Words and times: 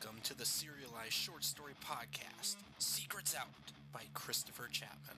Welcome 0.00 0.20
to 0.24 0.38
the 0.38 0.44
serialized 0.44 1.12
short 1.12 1.42
story 1.42 1.72
podcast, 1.84 2.54
Secrets 2.78 3.34
Out 3.34 3.48
by 3.92 4.02
Christopher 4.14 4.68
Chapman. 4.70 5.16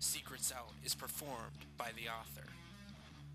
Secrets 0.00 0.52
Out 0.54 0.72
is 0.84 0.94
performed 0.94 1.64
by 1.78 1.90
the 1.96 2.10
author. 2.10 2.46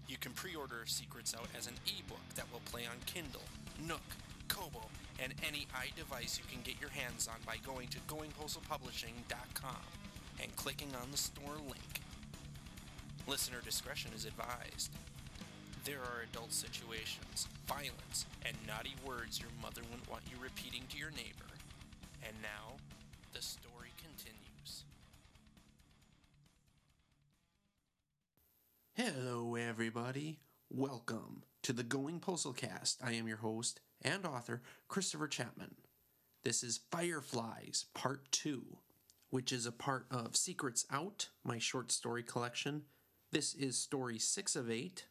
You 0.07 0.17
can 0.17 0.33
pre 0.33 0.53
order 0.53 0.83
Secrets 0.85 1.33
Out 1.33 1.47
as 1.57 1.65
an 1.65 1.73
ebook 1.87 2.21
that 2.35 2.45
will 2.51 2.61
play 2.65 2.85
on 2.85 2.97
Kindle, 3.07 3.41
Nook, 3.87 4.03
Kobo, 4.49 4.85
and 5.19 5.33
any 5.47 5.65
iDevice 5.73 6.37
you 6.37 6.43
can 6.51 6.61
get 6.63 6.79
your 6.79 6.91
hands 6.91 7.27
on 7.27 7.39
by 7.43 7.57
going 7.65 7.87
to 7.87 7.97
goingpostalpublishing.com 8.01 9.81
and 10.43 10.55
clicking 10.57 10.91
on 11.01 11.09
the 11.09 11.17
store 11.17 11.57
link. 11.65 12.01
Listener 13.25 13.61
discretion 13.65 14.11
is 14.15 14.25
advised. 14.25 14.91
There 15.83 15.97
are 15.97 16.21
adult 16.31 16.53
situations, 16.53 17.47
violence, 17.65 18.27
and 18.45 18.55
naughty 18.67 18.93
words 19.03 19.39
your 19.39 19.49
mother 19.63 19.81
wouldn't 19.89 20.11
want 20.11 20.21
you 20.29 20.37
repeating 20.39 20.83
to 20.91 20.97
your 20.97 21.09
neighbor. 21.09 21.49
And 22.21 22.35
now, 22.39 22.77
the 23.33 23.41
story 23.41 23.89
continues. 23.97 24.83
Hello, 28.93 29.55
everybody. 29.55 30.37
Welcome 30.69 31.45
to 31.63 31.73
the 31.73 31.81
Going 31.81 32.19
Postal 32.19 32.53
Cast. 32.53 32.99
I 33.03 33.13
am 33.13 33.27
your 33.27 33.37
host 33.37 33.81
and 34.03 34.23
author, 34.23 34.61
Christopher 34.87 35.27
Chapman. 35.27 35.73
This 36.43 36.61
is 36.61 36.81
Fireflies 36.91 37.85
Part 37.95 38.31
2, 38.31 38.77
which 39.31 39.51
is 39.51 39.65
a 39.65 39.71
part 39.71 40.05
of 40.11 40.35
Secrets 40.35 40.85
Out, 40.91 41.29
my 41.43 41.57
short 41.57 41.91
story 41.91 42.21
collection. 42.21 42.83
This 43.31 43.55
is 43.55 43.79
story 43.79 44.19
6 44.19 44.55
of 44.55 44.69
8 44.69 45.05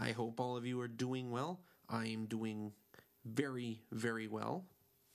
I 0.00 0.12
hope 0.12 0.40
all 0.40 0.56
of 0.56 0.66
you 0.66 0.80
are 0.80 0.88
doing 0.88 1.30
well. 1.30 1.60
I 1.88 2.06
am 2.06 2.26
doing 2.26 2.72
very, 3.24 3.82
very 3.90 4.28
well. 4.28 4.66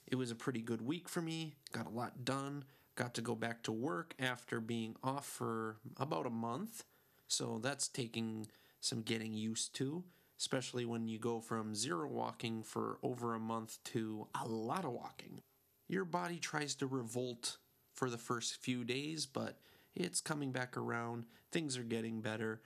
It 0.06 0.16
was 0.16 0.30
a 0.30 0.36
pretty 0.36 0.60
good 0.60 0.82
week 0.82 1.08
for 1.08 1.22
me, 1.22 1.54
got 1.72 1.86
a 1.86 1.90
lot 1.90 2.24
done, 2.24 2.64
got 2.94 3.14
to 3.14 3.22
go 3.22 3.34
back 3.34 3.62
to 3.64 3.72
work 3.72 4.14
after 4.18 4.60
being 4.60 4.96
off 5.02 5.26
for 5.26 5.78
about 5.96 6.26
a 6.26 6.30
month. 6.30 6.84
So 7.28 7.58
that's 7.62 7.88
taking 7.88 8.46
some 8.80 9.00
getting 9.00 9.32
used 9.32 9.74
to, 9.76 10.04
especially 10.38 10.84
when 10.84 11.08
you 11.08 11.18
go 11.18 11.40
from 11.40 11.74
zero 11.74 12.08
walking 12.08 12.62
for 12.62 12.98
over 13.02 13.34
a 13.34 13.40
month 13.40 13.78
to 13.84 14.28
a 14.40 14.46
lot 14.46 14.84
of 14.84 14.92
walking. 14.92 15.40
Your 15.88 16.04
body 16.04 16.38
tries 16.38 16.74
to 16.76 16.86
revolt 16.86 17.56
for 17.94 18.10
the 18.10 18.18
first 18.18 18.56
few 18.56 18.84
days, 18.84 19.26
but 19.26 19.58
it's 19.94 20.20
coming 20.20 20.52
back 20.52 20.76
around. 20.76 21.24
Things 21.50 21.78
are 21.78 21.84
getting 21.84 22.20
better. 22.20 22.60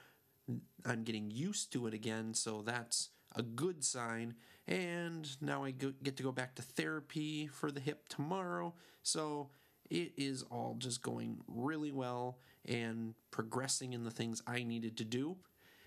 I'm 0.84 1.04
getting 1.04 1.30
used 1.30 1.72
to 1.72 1.86
it 1.86 1.94
again, 1.94 2.34
so 2.34 2.62
that's 2.62 3.10
a 3.36 3.42
good 3.42 3.84
sign. 3.84 4.34
And 4.66 5.28
now 5.41 5.64
I 5.64 5.70
get 5.70 6.16
to 6.16 6.22
go 6.22 6.32
back 6.32 6.54
to 6.56 6.62
therapy 6.62 7.46
for 7.46 7.70
the 7.70 7.80
hip 7.80 8.08
tomorrow. 8.08 8.74
So 9.02 9.50
it 9.91 10.12
is 10.16 10.42
all 10.50 10.76
just 10.78 11.02
going 11.02 11.38
really 11.46 11.92
well 11.92 12.38
and 12.66 13.14
progressing 13.30 13.92
in 13.92 14.04
the 14.04 14.10
things 14.10 14.42
I 14.46 14.62
needed 14.62 14.96
to 14.98 15.04
do. 15.04 15.36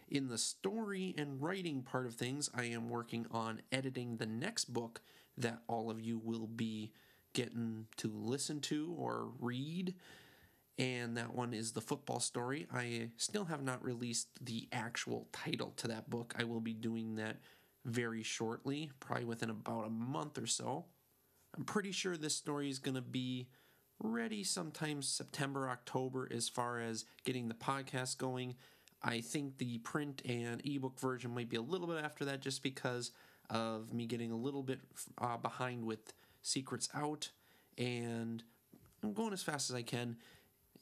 In 0.09 0.28
the 0.28 0.38
story 0.38 1.14
and 1.17 1.42
writing 1.42 1.84
part 1.84 2.06
of 2.06 2.16
things, 2.16 2.50
I 2.54 2.66
am 2.66 2.89
working 2.89 3.28
on 3.32 3.62
editing 3.72 4.17
the 4.17 4.26
next 4.26 4.73
book 4.73 5.02
that 5.38 5.62
all 5.67 5.89
of 5.89 6.02
you 6.02 6.20
will 6.20 6.48
be 6.48 6.92
getting 7.34 7.86
to 7.98 8.12
listen 8.14 8.59
to 8.59 8.94
or 8.98 9.30
read 9.39 9.94
and 10.82 11.16
that 11.16 11.36
one 11.36 11.54
is 11.54 11.74
The 11.74 11.82
Football 11.82 12.20
Story. 12.20 12.66
I 12.74 13.10
still 13.16 13.46
have 13.46 13.62
not 13.62 13.84
released 13.84 14.30
the 14.44 14.68
actual 14.72 15.28
title 15.32 15.73
to 15.78 15.88
that 15.90 16.10
book. 16.10 16.34
I 16.40 16.44
will 16.44 16.60
be 16.60 16.73
doing 16.73 17.16
that 17.16 17.38
very 17.86 18.23
shortly, 18.23 18.90
probably 19.00 19.26
within 19.26 19.52
about 19.52 19.86
a 19.86 19.92
month 19.92 20.40
or 20.40 20.48
so. 20.48 20.86
I'm 21.56 21.66
pretty 21.66 21.92
sure 21.92 22.18
this 22.18 22.36
story 22.36 22.68
is 22.68 22.80
going 22.80 22.96
to 22.96 23.02
be 23.02 23.48
ready 24.00 24.44
sometime 24.44 25.04
September, 25.04 25.70
October 25.70 26.28
as 26.33 26.50
far 26.50 26.80
as 26.80 27.05
getting 27.26 27.48
the 27.48 27.54
podcast 27.54 28.17
going. 28.17 28.55
I 29.04 29.22
think 29.22 29.60
the 29.60 29.78
print 29.80 30.23
and 30.26 30.66
ebook 30.66 31.00
version 31.00 31.36
might 31.36 31.50
be 31.50 31.58
a 31.58 31.61
little 31.61 31.86
bit 31.86 32.04
after 32.04 32.26
that 32.26 32.42
just 32.42 32.64
because 32.64 33.11
of 33.52 33.94
me 33.94 34.08
getting 34.08 34.32
a 34.32 34.36
little 34.38 34.64
bit 34.64 34.80
uh, 35.20 35.38
behind 35.38 35.86
with 35.86 36.11
Secrets 36.42 36.89
Out 36.95 37.30
and 37.78 38.42
I'm 39.04 39.14
going 39.14 39.34
as 39.34 39.44
fast 39.44 39.70
as 39.70 39.76
I 39.76 39.82
can 39.82 40.17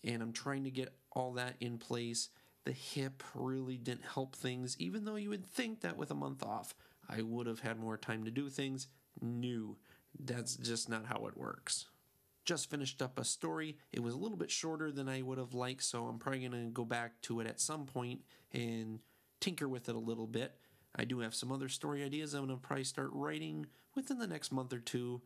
and 0.03 0.21
I'm 0.21 0.33
trying 0.33 0.63
to 0.63 0.71
get 0.71 0.93
all 1.11 1.33
that 1.33 1.55
in 1.59 1.77
place. 1.77 2.29
The 2.65 2.71
hip 2.71 3.23
really 3.33 3.77
didn't 3.77 4.05
help 4.05 4.35
things, 4.35 4.75
even 4.79 5.05
though 5.05 5.15
you 5.15 5.29
would 5.29 5.45
think 5.45 5.81
that 5.81 5.97
with 5.97 6.11
a 6.11 6.15
month 6.15 6.43
off, 6.43 6.75
I 7.09 7.21
would 7.21 7.47
have 7.47 7.61
had 7.61 7.79
more 7.79 7.97
time 7.97 8.23
to 8.25 8.31
do 8.31 8.49
things. 8.49 8.87
No, 9.21 9.77
that's 10.19 10.55
just 10.55 10.89
not 10.89 11.05
how 11.05 11.25
it 11.27 11.37
works. 11.37 11.85
Just 12.45 12.69
finished 12.69 13.01
up 13.01 13.19
a 13.19 13.23
story. 13.23 13.77
It 13.91 14.01
was 14.01 14.13
a 14.13 14.17
little 14.17 14.37
bit 14.37 14.51
shorter 14.51 14.91
than 14.91 15.07
I 15.09 15.21
would 15.21 15.37
have 15.37 15.53
liked, 15.53 15.83
so 15.83 16.05
I'm 16.05 16.19
probably 16.19 16.47
going 16.47 16.66
to 16.66 16.71
go 16.71 16.85
back 16.85 17.21
to 17.23 17.39
it 17.39 17.47
at 17.47 17.59
some 17.59 17.85
point 17.85 18.21
and 18.51 18.99
tinker 19.39 19.67
with 19.67 19.89
it 19.89 19.95
a 19.95 19.99
little 19.99 20.27
bit. 20.27 20.55
I 20.95 21.05
do 21.05 21.19
have 21.19 21.35
some 21.35 21.51
other 21.51 21.69
story 21.69 22.03
ideas 22.03 22.33
I'm 22.33 22.47
going 22.47 22.59
to 22.59 22.61
probably 22.61 22.83
start 22.83 23.09
writing 23.13 23.67
within 23.95 24.17
the 24.17 24.27
next 24.27 24.51
month 24.51 24.73
or 24.73 24.79
two. 24.79 25.21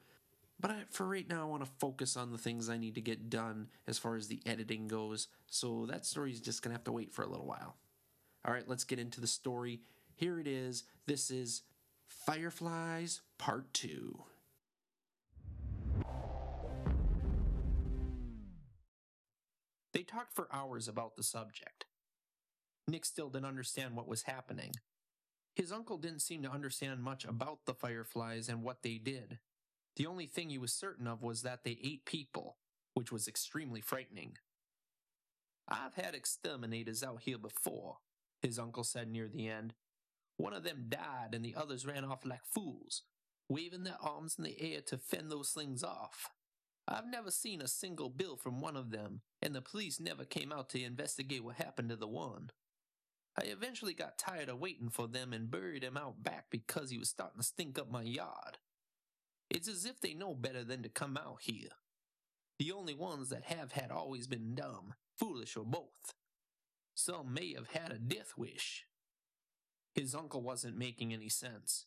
But 0.63 0.72
I, 0.72 0.84
for 0.91 1.06
right 1.06 1.28
now, 1.28 1.41
I 1.41 1.46
want 1.46 1.66
to 1.66 1.69
focus 1.78 2.16
on 2.16 2.31
the 2.31 2.38
things 2.38 2.69
I 2.69 2.78
need 2.78 2.96
to 2.96 3.01
get 3.01 3.29
done 3.29 3.68
as 3.85 4.00
far 4.00 4.16
as 4.16 4.29
the 4.29 4.40
editing 4.46 4.88
goes. 4.88 5.28
So 5.46 5.85
that 5.88 6.06
story 6.06 6.31
is 6.31 6.40
just 6.40 6.62
going 6.62 6.69
to 6.69 6.75
have 6.75 6.85
to 6.85 6.94
wait 6.94 7.12
for 7.12 7.22
a 7.22 7.28
little 7.28 7.46
while. 7.46 7.75
All 8.47 8.53
right, 8.53 8.66
let's 8.66 8.85
get 8.85 8.97
into 8.97 9.19
the 9.19 9.28
story. 9.28 9.81
Here 10.16 10.40
it 10.40 10.47
is. 10.47 10.85
This 11.06 11.29
is 11.29 11.63
Fireflies 12.07 13.19
Part 13.38 13.73
2. 13.73 14.23
They 19.91 20.03
talked 20.03 20.34
for 20.34 20.47
hours 20.50 20.88
about 20.88 21.18
the 21.18 21.23
subject. 21.23 21.88
Nick 22.88 23.03
still 23.03 23.29
didn't 23.29 23.47
understand 23.47 23.97
what 23.97 24.07
was 24.07 24.23
happening. 24.23 24.72
His 25.56 25.73
uncle 25.73 25.97
didn't 25.97 26.22
seem 26.22 26.41
to 26.44 26.50
understand 26.50 27.03
much 27.03 27.25
about 27.25 27.66
the 27.66 27.73
Fireflies 27.73 28.47
and 28.47 28.63
what 28.63 28.81
they 28.81 28.97
did, 28.97 29.40
the 29.96 30.08
only 30.08 30.26
thing 30.26 30.50
he 30.50 30.58
was 30.58 30.74
certain 30.74 31.08
of 31.08 31.22
was 31.22 31.42
that 31.42 31.64
they 31.64 31.78
ate 31.84 32.06
people, 32.06 32.58
which 32.94 33.12
was 33.12 33.28
extremely 33.28 33.81
frightening. 33.81 34.38
I've 35.68 35.96
had 35.96 36.16
exterminators 36.16 37.04
out 37.04 37.22
here 37.22 37.38
before, 37.38 37.98
his 38.42 38.59
uncle 38.59 38.84
said 38.84 39.09
near 39.09 39.28
the 39.28 39.48
end. 39.48 39.74
One 40.38 40.53
of 40.53 40.64
them 40.64 40.86
died 40.90 41.34
and 41.34 41.46
the 41.46 41.56
others 41.56 41.86
ran 41.86 42.03
off 42.03 42.26
like 42.26 42.44
fools, 42.44 43.03
waving 43.48 43.84
their 43.84 44.02
arms 44.02 44.36
in 44.38 44.44
the 44.44 44.59
air 44.59 44.82
to 44.88 44.98
fend 44.98 45.32
those 45.32 45.52
things 45.52 45.84
off. 45.84 46.30
I've 46.88 47.08
never 47.08 47.32
seen 47.32 47.62
a 47.62 47.68
single 47.68 48.09
bill 48.09 48.36
from 48.36 48.59
one 48.59 48.76
of 48.76 48.92
them, 48.92 49.22
and 49.42 49.56
the 49.56 49.62
police 49.62 50.00
never 50.00 50.26
came 50.26 50.52
out 50.52 50.70
to 50.70 50.84
investigate 50.84 51.44
what 51.44 51.56
happened 51.56 51.90
to 51.90 51.96
the 51.96 52.08
one. 52.08 52.50
I 53.40 53.46
eventually 53.46 53.94
got 53.94 54.18
tired 54.18 54.50
of 54.50 54.59
waiting 54.59 54.90
for 54.90 55.08
them 55.08 55.34
and 55.34 55.50
buried 55.50 55.84
him 55.84 55.98
out 55.98 56.22
back 56.22 56.48
because 56.52 56.90
he 56.90 56.98
was 56.98 57.09
starting 57.09 57.40
to 57.40 57.48
stink 57.48 57.80
up 57.80 57.90
my 57.90 58.03
yard. 58.03 58.58
It's 59.53 59.68
as 59.68 59.86
if 59.86 60.02
they 60.02 60.16
know 60.16 60.34
better 60.34 60.64
than 60.64 60.81
to 60.81 60.90
come 60.90 61.16
out 61.16 61.41
here. 61.41 61.69
The 62.58 62.72
only 62.72 62.96
ones 62.96 63.30
that 63.30 63.44
have 63.44 63.74
had 63.74 63.91
always 63.91 64.25
been 64.25 64.56
dumb, 64.56 64.96
foolish, 65.16 65.56
or 65.56 65.64
both. 65.64 66.16
Some 66.96 67.34
may 67.34 67.53
have 67.53 67.68
had 67.68 67.91
a 67.91 68.00
death 68.00 68.34
wish. 68.36 68.86
His 69.94 70.16
uncle 70.16 70.41
wasn't 70.41 70.78
making 70.78 71.14
any 71.14 71.30
sense. 71.30 71.86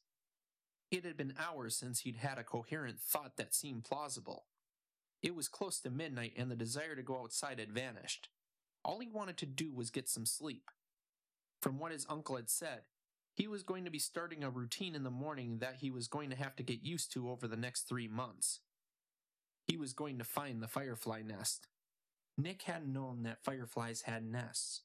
It 0.93 1.05
had 1.05 1.17
been 1.17 1.35
hours 1.39 1.77
since 1.77 2.01
he'd 2.01 2.17
had 2.17 2.39
a 2.39 2.45
coherent 2.45 3.01
thought 3.01 3.37
that 3.37 3.55
seemed 3.55 3.85
plausible. 3.85 4.47
It 5.21 5.35
was 5.35 5.49
close 5.49 5.81
to 5.81 5.91
midnight 5.91 6.35
and 6.37 6.49
the 6.51 6.57
desire 6.57 6.95
to 6.95 7.03
go 7.03 7.19
outside 7.19 7.59
had 7.59 7.73
vanished. 7.73 8.29
All 8.85 9.01
he 9.01 9.09
wanted 9.09 9.37
to 9.39 9.47
do 9.47 9.73
was 9.73 9.91
get 9.91 10.09
some 10.09 10.27
sleep. 10.27 10.71
From 11.61 11.81
what 11.81 11.91
his 11.91 12.07
uncle 12.09 12.37
had 12.37 12.49
said, 12.49 12.83
he 13.37 13.47
was 13.47 13.63
going 13.63 13.85
to 13.85 13.91
be 13.91 13.99
starting 13.99 14.43
a 14.43 14.51
routine 14.51 14.95
in 14.95 15.05
the 15.05 15.11
morning 15.11 15.59
that 15.59 15.77
he 15.81 15.91
was 15.91 16.09
going 16.09 16.31
to 16.31 16.37
have 16.37 16.57
to 16.57 16.63
get 16.63 16.83
used 16.83 17.13
to 17.13 17.31
over 17.31 17.47
the 17.47 17.57
next 17.57 17.83
three 17.83 18.09
months. 18.09 18.61
He 19.67 19.77
was 19.77 19.93
going 19.93 20.17
to 20.19 20.25
find 20.25 20.63
the 20.63 20.69
firefly 20.69 21.21
nest. 21.21 21.69
Nick 22.39 22.63
hadn't 22.63 22.93
known 22.93 23.25
that 23.25 23.45
fireflies 23.45 24.03
had 24.03 24.25
nests. 24.25 24.85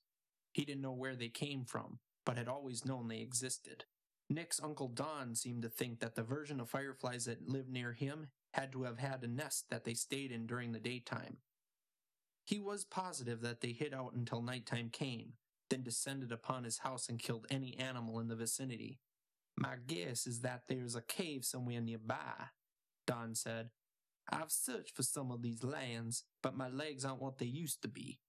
He 0.52 0.66
didn't 0.66 0.82
know 0.82 0.92
where 0.92 1.16
they 1.16 1.30
came 1.30 1.64
from, 1.64 2.00
but 2.26 2.38
had 2.38 2.50
always 2.50 2.86
known 2.86 3.08
they 3.08 3.20
existed. 3.20 3.86
Nick's 4.30 4.62
Uncle 4.62 4.90
Don 4.90 5.34
seemed 5.34 5.62
to 5.62 5.70
think 5.70 6.00
that 6.00 6.16
the 6.16 6.24
version 6.24 6.60
of 6.60 6.70
fireflies 6.70 7.26
that 7.26 7.48
lived 7.48 7.70
near 7.70 7.94
him 7.94 8.28
had 8.54 8.74
to 8.74 8.84
have 8.84 9.00
had 9.00 9.24
a 9.24 9.28
nest 9.28 9.66
that 9.70 9.86
they 9.86 9.94
stayed 9.94 10.32
in 10.32 10.46
during 10.46 10.74
the 10.74 10.80
daytime. 10.80 11.38
He 12.46 12.60
was 12.60 12.84
positive 12.84 13.40
that 13.42 13.62
they 13.62 13.72
hid 13.72 13.94
out 13.94 14.14
until 14.14 14.42
nighttime 14.42 14.90
came, 14.90 15.34
then 15.72 15.84
descended 15.84 16.32
upon 16.32 16.64
his 16.64 16.80
house 16.80 17.10
and 17.10 17.18
killed 17.18 17.48
any 17.50 17.78
animal 17.80 18.20
in 18.20 18.28
the 18.28 18.36
vicinity. 18.36 19.00
My 19.58 19.76
guess 19.88 20.28
is 20.28 20.42
that 20.42 20.64
there's 20.68 20.96
a 20.96 21.02
cave 21.02 21.44
somewhere 21.44 21.82
nearby, 21.82 22.50
Don 23.08 23.34
said. 23.34 23.70
I've 24.32 24.52
searched 24.52 24.96
for 24.96 25.04
some 25.04 25.32
of 25.32 25.42
these 25.42 25.64
lands, 25.64 26.24
but 26.44 26.56
my 26.56 26.70
legs 26.70 27.04
aren't 27.04 27.22
what 27.22 27.40
they 27.40 27.48
used 27.48 27.82
to 27.82 27.88
be. 27.88 28.20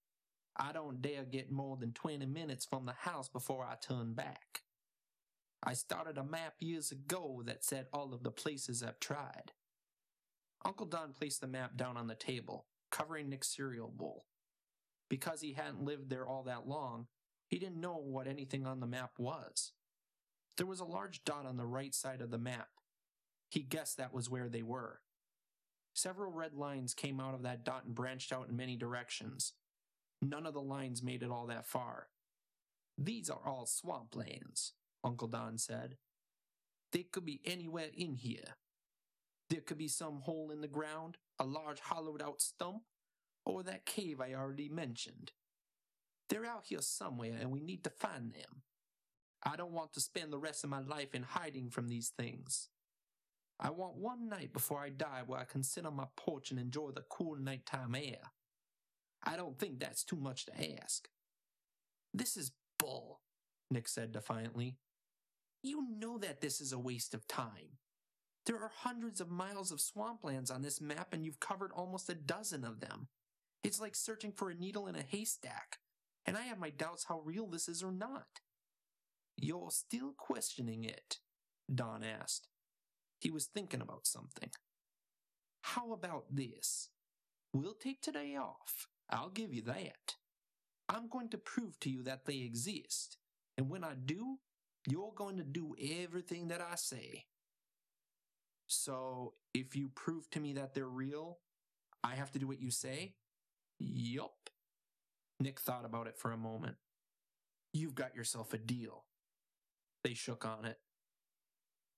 I 0.57 0.71
don't 0.71 1.01
dare 1.01 1.23
get 1.23 1.51
more 1.51 1.77
than 1.77 1.93
20 1.93 2.25
minutes 2.25 2.65
from 2.65 2.85
the 2.85 2.93
house 2.93 3.29
before 3.29 3.63
I 3.65 3.75
turn 3.75 4.13
back. 4.13 4.61
I 5.63 5.73
started 5.73 6.17
a 6.17 6.23
map 6.23 6.55
years 6.59 6.91
ago 6.91 7.41
that 7.45 7.63
said 7.63 7.87
all 7.93 8.13
of 8.13 8.23
the 8.23 8.31
places 8.31 8.83
I've 8.83 8.99
tried. 8.99 9.53
Uncle 10.65 10.85
Don 10.85 11.13
placed 11.13 11.41
the 11.41 11.47
map 11.47 11.77
down 11.77 11.97
on 11.97 12.07
the 12.07 12.15
table, 12.15 12.67
covering 12.91 13.29
Nick's 13.29 13.55
cereal 13.55 13.91
bowl. 13.95 14.25
Because 15.09 15.41
he 15.41 15.53
hadn't 15.53 15.83
lived 15.83 16.09
there 16.09 16.27
all 16.27 16.43
that 16.43 16.67
long, 16.67 17.07
he 17.53 17.59
didn't 17.59 17.79
know 17.79 18.01
what 18.03 18.25
anything 18.25 18.65
on 18.65 18.79
the 18.79 18.87
map 18.87 19.11
was. 19.19 19.73
There 20.57 20.65
was 20.65 20.79
a 20.79 20.85
large 20.85 21.23
dot 21.23 21.45
on 21.45 21.55
the 21.55 21.67
right 21.67 21.93
side 21.93 22.19
of 22.19 22.31
the 22.31 22.39
map. 22.39 22.69
He 23.47 23.59
guessed 23.59 23.97
that 23.97 24.11
was 24.11 24.27
where 24.27 24.49
they 24.49 24.63
were. 24.63 25.01
Several 25.93 26.31
red 26.31 26.55
lines 26.55 26.95
came 26.95 27.19
out 27.19 27.35
of 27.35 27.43
that 27.43 27.63
dot 27.63 27.83
and 27.85 27.93
branched 27.93 28.33
out 28.33 28.49
in 28.49 28.55
many 28.55 28.75
directions. 28.75 29.53
None 30.19 30.47
of 30.47 30.55
the 30.55 30.63
lines 30.63 31.03
made 31.03 31.21
it 31.21 31.29
all 31.29 31.45
that 31.45 31.67
far. 31.67 32.07
These 32.97 33.29
are 33.29 33.41
all 33.45 33.67
swamplands, 33.67 34.71
Uncle 35.03 35.27
Don 35.27 35.59
said. 35.59 35.97
They 36.91 37.03
could 37.03 37.23
be 37.23 37.39
anywhere 37.45 37.89
in 37.95 38.15
here. 38.15 38.57
There 39.51 39.61
could 39.61 39.77
be 39.77 39.89
some 39.89 40.21
hole 40.21 40.49
in 40.49 40.61
the 40.61 40.67
ground, 40.67 41.17
a 41.37 41.45
large 41.45 41.81
hollowed 41.81 42.23
out 42.23 42.41
stump, 42.41 42.81
or 43.45 43.61
that 43.61 43.85
cave 43.85 44.19
I 44.19 44.33
already 44.33 44.69
mentioned. 44.69 45.33
They're 46.29 46.45
out 46.45 46.65
here 46.65 46.81
somewhere 46.81 47.37
and 47.39 47.51
we 47.51 47.61
need 47.61 47.83
to 47.83 47.89
find 47.89 48.33
them. 48.33 48.63
I 49.43 49.55
don't 49.55 49.73
want 49.73 49.93
to 49.93 49.99
spend 49.99 50.31
the 50.31 50.39
rest 50.39 50.63
of 50.63 50.69
my 50.69 50.79
life 50.79 51.13
in 51.13 51.23
hiding 51.23 51.69
from 51.69 51.89
these 51.89 52.13
things. 52.17 52.69
I 53.59 53.69
want 53.69 53.95
one 53.95 54.29
night 54.29 54.53
before 54.53 54.79
I 54.79 54.89
die 54.89 55.23
where 55.25 55.39
I 55.39 55.45
can 55.45 55.63
sit 55.63 55.85
on 55.85 55.95
my 55.95 56.07
porch 56.15 56.51
and 56.51 56.59
enjoy 56.59 56.91
the 56.91 57.03
cool 57.09 57.35
nighttime 57.35 57.95
air. 57.95 58.31
I 59.23 59.37
don't 59.37 59.57
think 59.57 59.79
that's 59.79 60.03
too 60.03 60.15
much 60.15 60.45
to 60.45 60.81
ask. 60.81 61.07
This 62.13 62.35
is 62.37 62.51
bull, 62.77 63.21
Nick 63.69 63.87
said 63.87 64.11
defiantly. 64.11 64.77
You 65.61 65.87
know 65.97 66.17
that 66.17 66.41
this 66.41 66.59
is 66.59 66.73
a 66.73 66.79
waste 66.79 67.13
of 67.13 67.27
time. 67.27 67.77
There 68.45 68.57
are 68.57 68.71
hundreds 68.75 69.21
of 69.21 69.31
miles 69.31 69.71
of 69.71 69.79
swamplands 69.79 70.53
on 70.53 70.61
this 70.61 70.81
map, 70.81 71.13
and 71.13 71.23
you've 71.23 71.39
covered 71.39 71.71
almost 71.71 72.09
a 72.09 72.15
dozen 72.15 72.65
of 72.65 72.81
them. 72.81 73.07
It's 73.63 73.79
like 73.79 73.95
searching 73.95 74.33
for 74.33 74.49
a 74.49 74.55
needle 74.55 74.87
in 74.87 74.95
a 74.95 75.01
haystack, 75.01 75.77
and 76.25 76.37
I 76.37 76.43
have 76.43 76.59
my 76.59 76.69
doubts 76.69 77.05
how 77.05 77.21
real 77.21 77.47
this 77.47 77.67
is 77.67 77.83
or 77.83 77.91
not. 77.91 78.41
You're 79.37 79.71
still 79.71 80.13
questioning 80.17 80.83
it? 80.83 81.17
Don 81.73 82.03
asked. 82.03 82.47
He 83.19 83.31
was 83.31 83.45
thinking 83.45 83.81
about 83.81 84.05
something. 84.05 84.49
How 85.61 85.93
about 85.93 86.25
this? 86.29 86.89
We'll 87.53 87.73
take 87.73 88.01
today 88.01 88.35
off. 88.35 88.87
I'll 89.09 89.29
give 89.29 89.53
you 89.53 89.61
that. 89.63 90.15
I'm 90.89 91.07
going 91.07 91.29
to 91.29 91.37
prove 91.37 91.79
to 91.81 91.89
you 91.89 92.03
that 92.03 92.25
they 92.25 92.37
exist. 92.39 93.17
And 93.57 93.69
when 93.69 93.83
I 93.83 93.93
do, 93.93 94.39
you're 94.89 95.13
going 95.15 95.37
to 95.37 95.43
do 95.43 95.75
everything 95.81 96.49
that 96.49 96.61
I 96.61 96.75
say. 96.75 97.25
So, 98.67 99.33
if 99.53 99.75
you 99.75 99.89
prove 99.93 100.29
to 100.31 100.39
me 100.39 100.53
that 100.53 100.73
they're 100.73 100.87
real, 100.87 101.39
I 102.03 102.15
have 102.15 102.31
to 102.31 102.39
do 102.39 102.47
what 102.47 102.61
you 102.61 102.71
say? 102.71 103.13
Yup. 103.79 104.42
Nick 105.43 105.59
thought 105.59 105.83
about 105.83 106.07
it 106.07 106.17
for 106.17 106.31
a 106.31 106.37
moment. 106.37 106.77
You've 107.73 107.95
got 107.95 108.15
yourself 108.15 108.53
a 108.53 108.57
deal. 108.57 109.03
They 110.03 110.13
shook 110.13 110.45
on 110.45 110.63
it. 110.63 110.79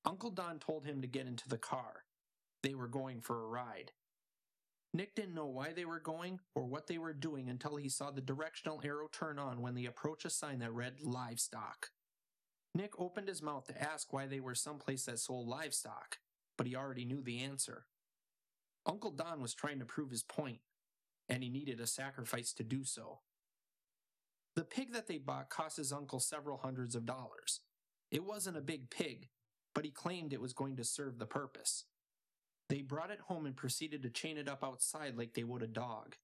Uncle 0.04 0.32
Don 0.32 0.58
told 0.58 0.86
him 0.86 1.02
to 1.02 1.08
get 1.08 1.28
into 1.28 1.48
the 1.48 1.58
car. 1.58 2.06
They 2.64 2.74
were 2.74 2.88
going 2.88 3.22
for 3.22 3.44
a 3.44 3.48
ride. 3.48 3.92
Nick 4.94 5.14
didn't 5.14 5.36
know 5.36 5.46
why 5.46 5.74
they 5.74 5.86
were 5.86 6.00
going 6.00 6.40
or 6.56 6.66
what 6.66 6.88
they 6.88 6.98
were 6.98 7.14
doing 7.14 7.50
until 7.50 7.76
he 7.76 7.90
saw 7.90 8.10
the 8.10 8.22
directional 8.22 8.82
arrow 8.84 9.10
turn 9.12 9.38
on 9.38 9.62
when 9.62 9.76
they 9.76 9.86
approached 9.86 10.26
a 10.26 10.30
sign 10.30 10.60
that 10.60 10.74
read 10.74 10.96
livestock. 11.04 11.90
Nick 12.74 13.00
opened 13.00 13.28
his 13.28 13.44
mouth 13.44 13.68
to 13.68 13.82
ask 13.82 14.12
why 14.12 14.26
they 14.26 14.40
were 14.40 14.56
someplace 14.56 15.06
that 15.06 15.20
sold 15.20 15.48
livestock, 15.48 16.18
but 16.58 16.66
he 16.66 16.76
already 16.76 17.06
knew 17.06 17.22
the 17.22 17.44
answer. 17.44 17.86
Uncle 18.88 19.12
Don 19.12 19.42
was 19.42 19.54
trying 19.54 19.80
to 19.80 19.86
prove 19.86 20.12
his 20.12 20.24
point, 20.24 20.62
and 21.30 21.44
he 21.44 21.50
needed 21.50 21.80
a 21.80 21.88
sacrifice 21.88 22.54
to 22.54 22.64
do 22.64 22.84
so. 22.84 23.20
The 24.56 24.64
pig 24.64 24.94
that 24.94 25.08
they 25.08 25.18
bought 25.18 25.50
cost 25.50 25.78
his 25.78 25.92
uncle 25.92 26.20
several 26.20 26.58
hundreds 26.58 26.96
of 26.96 27.06
dollars. 27.06 27.60
It 28.12 28.24
wasn't 28.24 28.58
a 28.58 28.62
big 28.62 28.90
pig, 28.90 29.30
but 29.74 29.84
he 29.84 29.92
claimed 29.92 30.32
it 30.32 30.42
was 30.42 30.54
going 30.54 30.78
to 30.78 30.84
serve 30.84 31.20
the 31.20 31.26
purpose. 31.26 31.86
They 32.70 32.82
brought 32.82 33.12
it 33.12 33.20
home 33.28 33.46
and 33.46 33.56
proceeded 33.56 34.02
to 34.04 34.10
chain 34.10 34.38
it 34.38 34.48
up 34.48 34.64
outside 34.64 35.18
like 35.18 35.34
they 35.34 35.44
would 35.44 35.62
a 35.62 35.68
dog. 35.68 36.16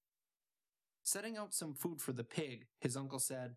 Setting 1.04 1.38
out 1.38 1.54
some 1.54 1.74
food 1.74 2.02
for 2.02 2.14
the 2.14 2.24
pig, 2.24 2.68
his 2.80 2.96
uncle 2.96 3.20
said, 3.20 3.56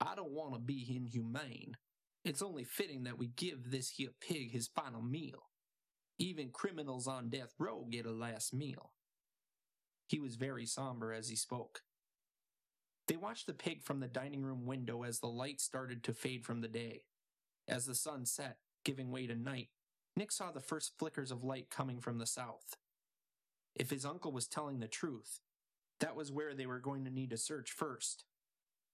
I 0.00 0.14
don't 0.14 0.30
want 0.30 0.54
to 0.54 0.60
be 0.60 0.86
inhumane. 0.94 1.76
It's 2.24 2.42
only 2.42 2.64
fitting 2.64 3.04
that 3.04 3.18
we 3.18 3.28
give 3.28 3.70
this 3.70 3.90
here 3.90 4.10
pig 4.20 4.52
his 4.52 4.68
final 4.68 5.02
meal. 5.02 5.50
Even 6.18 6.50
criminals 6.50 7.06
on 7.08 7.30
death 7.30 7.54
row 7.58 7.86
get 7.90 8.06
a 8.06 8.12
last 8.12 8.54
meal. 8.54 8.92
He 10.06 10.20
was 10.20 10.36
very 10.36 10.66
somber 10.66 11.12
as 11.12 11.28
he 11.28 11.36
spoke. 11.36 11.80
They 13.10 13.16
watched 13.16 13.48
the 13.48 13.54
pig 13.54 13.82
from 13.82 13.98
the 13.98 14.06
dining 14.06 14.44
room 14.44 14.66
window 14.66 15.02
as 15.02 15.18
the 15.18 15.26
light 15.26 15.60
started 15.60 16.04
to 16.04 16.14
fade 16.14 16.44
from 16.44 16.60
the 16.60 16.68
day. 16.68 17.02
As 17.66 17.84
the 17.84 17.94
sun 17.96 18.24
set, 18.24 18.58
giving 18.84 19.10
way 19.10 19.26
to 19.26 19.34
night, 19.34 19.70
Nick 20.16 20.30
saw 20.30 20.52
the 20.52 20.60
first 20.60 20.92
flickers 20.96 21.32
of 21.32 21.42
light 21.42 21.70
coming 21.70 22.00
from 22.00 22.18
the 22.18 22.26
south. 22.26 22.76
If 23.74 23.90
his 23.90 24.04
uncle 24.04 24.30
was 24.30 24.46
telling 24.46 24.78
the 24.78 24.86
truth, 24.86 25.40
that 25.98 26.14
was 26.14 26.30
where 26.30 26.54
they 26.54 26.66
were 26.66 26.78
going 26.78 27.04
to 27.04 27.10
need 27.10 27.30
to 27.30 27.36
search 27.36 27.72
first. 27.72 28.26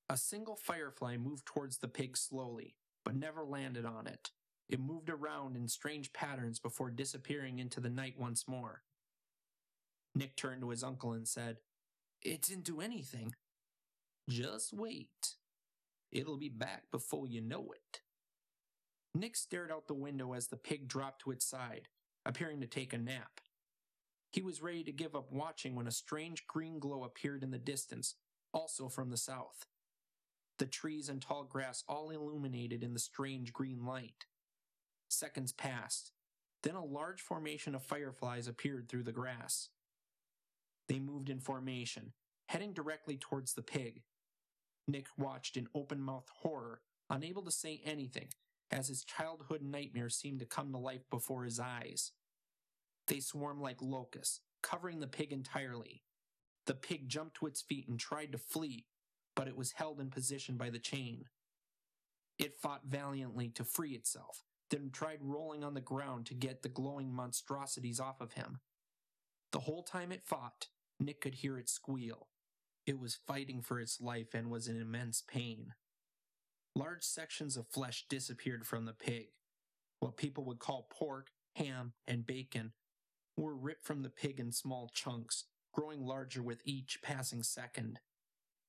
A 0.08 0.16
single 0.16 0.56
firefly 0.56 1.18
moved 1.18 1.44
towards 1.44 1.76
the 1.76 1.88
pig 1.88 2.16
slowly, 2.16 2.74
but 3.04 3.16
never 3.16 3.44
landed 3.44 3.84
on 3.84 4.06
it. 4.06 4.30
It 4.66 4.80
moved 4.80 5.10
around 5.10 5.56
in 5.56 5.68
strange 5.68 6.14
patterns 6.14 6.58
before 6.58 6.88
disappearing 6.90 7.58
into 7.58 7.80
the 7.80 7.90
night 7.90 8.14
once 8.18 8.48
more. 8.48 8.80
Nick 10.14 10.36
turned 10.36 10.62
to 10.62 10.70
his 10.70 10.82
uncle 10.82 11.12
and 11.12 11.28
said, 11.28 11.58
It 12.22 12.40
didn't 12.40 12.64
do 12.64 12.80
anything. 12.80 13.34
Just 14.28 14.72
wait. 14.72 15.34
It'll 16.10 16.38
be 16.38 16.48
back 16.48 16.90
before 16.90 17.26
you 17.26 17.40
know 17.40 17.72
it. 17.72 18.00
Nick 19.14 19.36
stared 19.36 19.70
out 19.70 19.86
the 19.86 19.94
window 19.94 20.32
as 20.32 20.48
the 20.48 20.56
pig 20.56 20.88
dropped 20.88 21.22
to 21.22 21.30
its 21.30 21.46
side, 21.46 21.88
appearing 22.24 22.60
to 22.60 22.66
take 22.66 22.92
a 22.92 22.98
nap. 22.98 23.40
He 24.32 24.42
was 24.42 24.60
ready 24.60 24.84
to 24.84 24.92
give 24.92 25.14
up 25.14 25.32
watching 25.32 25.74
when 25.74 25.86
a 25.86 25.92
strange 25.92 26.46
green 26.46 26.78
glow 26.78 27.04
appeared 27.04 27.42
in 27.42 27.50
the 27.50 27.58
distance, 27.58 28.16
also 28.52 28.88
from 28.88 29.10
the 29.10 29.16
south. 29.16 29.64
The 30.58 30.66
trees 30.66 31.08
and 31.08 31.22
tall 31.22 31.44
grass 31.44 31.84
all 31.88 32.10
illuminated 32.10 32.82
in 32.82 32.92
the 32.92 32.98
strange 32.98 33.52
green 33.52 33.84
light. 33.84 34.26
Seconds 35.08 35.52
passed. 35.52 36.12
Then 36.62 36.74
a 36.74 36.84
large 36.84 37.20
formation 37.20 37.74
of 37.74 37.82
fireflies 37.82 38.48
appeared 38.48 38.88
through 38.88 39.04
the 39.04 39.12
grass. 39.12 39.68
They 40.88 40.98
moved 40.98 41.30
in 41.30 41.40
formation, 41.40 42.12
heading 42.48 42.72
directly 42.72 43.16
towards 43.16 43.54
the 43.54 43.62
pig. 43.62 44.02
Nick 44.86 45.06
watched 45.16 45.56
in 45.56 45.68
open 45.74 46.00
mouthed 46.00 46.30
horror, 46.42 46.80
unable 47.10 47.42
to 47.42 47.50
say 47.50 47.80
anything 47.84 48.28
as 48.70 48.88
his 48.88 49.04
childhood 49.04 49.62
nightmare 49.62 50.08
seemed 50.10 50.40
to 50.40 50.46
come 50.46 50.72
to 50.72 50.78
life 50.78 51.08
before 51.10 51.44
his 51.44 51.60
eyes. 51.60 52.12
They 53.06 53.20
swarmed 53.20 53.60
like 53.60 53.80
locusts, 53.80 54.40
covering 54.62 55.00
the 55.00 55.06
pig 55.06 55.32
entirely. 55.32 56.02
The 56.66 56.74
pig 56.74 57.08
jumped 57.08 57.36
to 57.36 57.46
its 57.46 57.62
feet 57.62 57.88
and 57.88 57.98
tried 57.98 58.32
to 58.32 58.38
flee, 58.38 58.86
but 59.36 59.46
it 59.46 59.56
was 59.56 59.72
held 59.72 60.00
in 60.00 60.10
position 60.10 60.56
by 60.56 60.70
the 60.70 60.78
chain. 60.78 61.26
It 62.38 62.56
fought 62.56 62.82
valiantly 62.86 63.48
to 63.50 63.64
free 63.64 63.92
itself, 63.92 64.42
then 64.70 64.90
tried 64.92 65.18
rolling 65.22 65.62
on 65.62 65.74
the 65.74 65.80
ground 65.80 66.26
to 66.26 66.34
get 66.34 66.62
the 66.62 66.68
glowing 66.68 67.12
monstrosities 67.12 68.00
off 68.00 68.20
of 68.20 68.32
him. 68.32 68.60
The 69.52 69.60
whole 69.60 69.84
time 69.84 70.10
it 70.10 70.26
fought, 70.26 70.68
Nick 70.98 71.20
could 71.20 71.36
hear 71.36 71.56
it 71.58 71.68
squeal. 71.68 72.28
It 72.86 73.00
was 73.00 73.18
fighting 73.26 73.62
for 73.62 73.80
its 73.80 74.00
life 74.00 74.32
and 74.32 74.48
was 74.48 74.68
in 74.68 74.80
immense 74.80 75.20
pain. 75.20 75.74
Large 76.76 77.02
sections 77.02 77.56
of 77.56 77.66
flesh 77.68 78.06
disappeared 78.08 78.64
from 78.64 78.84
the 78.84 78.92
pig. 78.92 79.28
What 79.98 80.16
people 80.16 80.44
would 80.44 80.60
call 80.60 80.88
pork, 80.90 81.30
ham, 81.56 81.94
and 82.06 82.26
bacon 82.26 82.72
were 83.36 83.56
ripped 83.56 83.84
from 83.84 84.02
the 84.02 84.08
pig 84.08 84.38
in 84.38 84.52
small 84.52 84.88
chunks, 84.94 85.44
growing 85.72 86.04
larger 86.04 86.42
with 86.42 86.62
each 86.64 87.00
passing 87.02 87.42
second. 87.42 87.98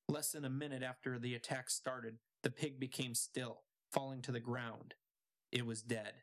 Less 0.09 0.31
than 0.31 0.45
a 0.45 0.49
minute 0.49 0.83
after 0.83 1.19
the 1.19 1.35
attack 1.35 1.69
started, 1.69 2.17
the 2.41 2.49
pig 2.49 2.79
became 2.79 3.13
still, 3.13 3.63
falling 3.91 4.21
to 4.23 4.31
the 4.31 4.39
ground. 4.39 4.95
It 5.51 5.65
was 5.65 5.81
dead. 5.81 6.13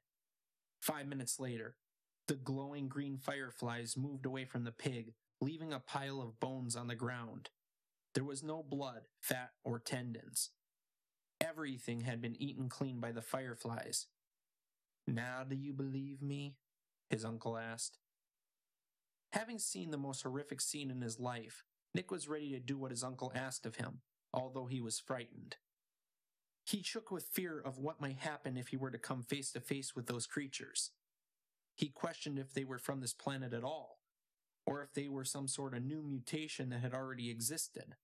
Five 0.80 1.06
minutes 1.06 1.38
later, 1.38 1.76
the 2.26 2.34
glowing 2.34 2.88
green 2.88 3.18
fireflies 3.18 3.96
moved 3.96 4.26
away 4.26 4.46
from 4.46 4.64
the 4.64 4.72
pig, 4.72 5.14
leaving 5.40 5.72
a 5.72 5.80
pile 5.80 6.20
of 6.20 6.40
bones 6.40 6.76
on 6.76 6.88
the 6.88 6.94
ground. 6.94 7.50
There 8.14 8.25
was 8.25 8.42
no 8.42 8.62
blood, 8.62 9.02
fat, 9.21 9.50
or 9.64 9.80
tendons. 9.80 10.50
Everything 11.40 12.00
had 12.00 12.23
been 12.23 12.40
eaten 12.40 12.68
clean 12.68 13.00
by 13.00 13.12
the 13.12 13.23
fireflies. 13.23 14.06
Now 15.06 15.44
do 15.49 15.56
you 15.56 15.73
believe 15.73 16.23
me? 16.23 16.56
his 17.11 17.25
uncle 17.25 17.59
asked. 17.59 17.99
Having 19.33 19.59
seen 19.59 19.90
the 19.90 19.99
most 19.99 20.23
horrific 20.23 20.61
scene 20.61 20.90
in 20.90 21.00
his 21.00 21.18
life, 21.18 21.64
Nick 21.92 22.11
was 22.11 22.28
ready 22.28 22.50
to 22.52 22.61
do 22.61 22.78
what 22.78 22.92
his 22.92 23.04
uncle 23.04 23.33
asked 23.35 23.66
of 23.66 23.76
him, 23.76 24.00
although 24.33 24.66
he 24.66 24.80
was 24.80 25.00
frightened. 25.00 25.56
He 26.64 26.83
shook 26.83 27.11
with 27.11 27.25
fear 27.25 27.61
of 27.61 27.78
what 27.78 28.00
might 28.00 28.18
happen 28.18 28.56
if 28.56 28.68
he 28.68 28.76
were 28.76 28.90
to 28.90 28.99
come 28.99 29.23
face 29.23 29.52
to 29.52 29.61
face 29.61 29.94
with 29.94 30.06
those 30.06 30.26
creatures. 30.26 30.92
He 31.75 31.88
questioned 31.88 32.38
if 32.38 32.54
they 32.54 32.64
were 32.64 32.78
from 32.78 33.00
this 33.00 33.12
planet 33.12 33.52
at 33.52 33.64
all, 33.64 33.93
or 34.66 34.83
if 34.83 34.92
they 34.94 35.09
were 35.09 35.25
some 35.25 35.49
sort 35.49 35.75
of 35.75 35.85
new 35.85 36.02
mutation 36.02 36.71
that 36.71 36.80
had 36.80 36.94
already 36.94 37.30
existed. 37.30 37.97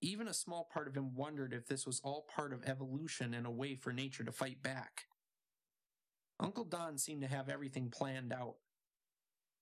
Even 0.00 0.28
a 0.28 0.34
small 0.34 0.68
part 0.72 0.88
of 0.88 0.96
him 0.96 1.14
wondered 1.14 1.52
if 1.52 1.66
this 1.66 1.86
was 1.86 2.00
all 2.04 2.26
part 2.34 2.52
of 2.52 2.64
evolution 2.64 3.32
and 3.32 3.46
a 3.46 3.50
way 3.50 3.74
for 3.74 3.92
nature 3.92 4.24
to 4.24 4.32
fight 4.32 4.62
back. 4.62 5.04
Uncle 6.40 6.64
Don 6.64 6.98
seemed 6.98 7.22
to 7.22 7.28
have 7.28 7.48
everything 7.48 7.90
planned 7.90 8.32
out. 8.32 8.56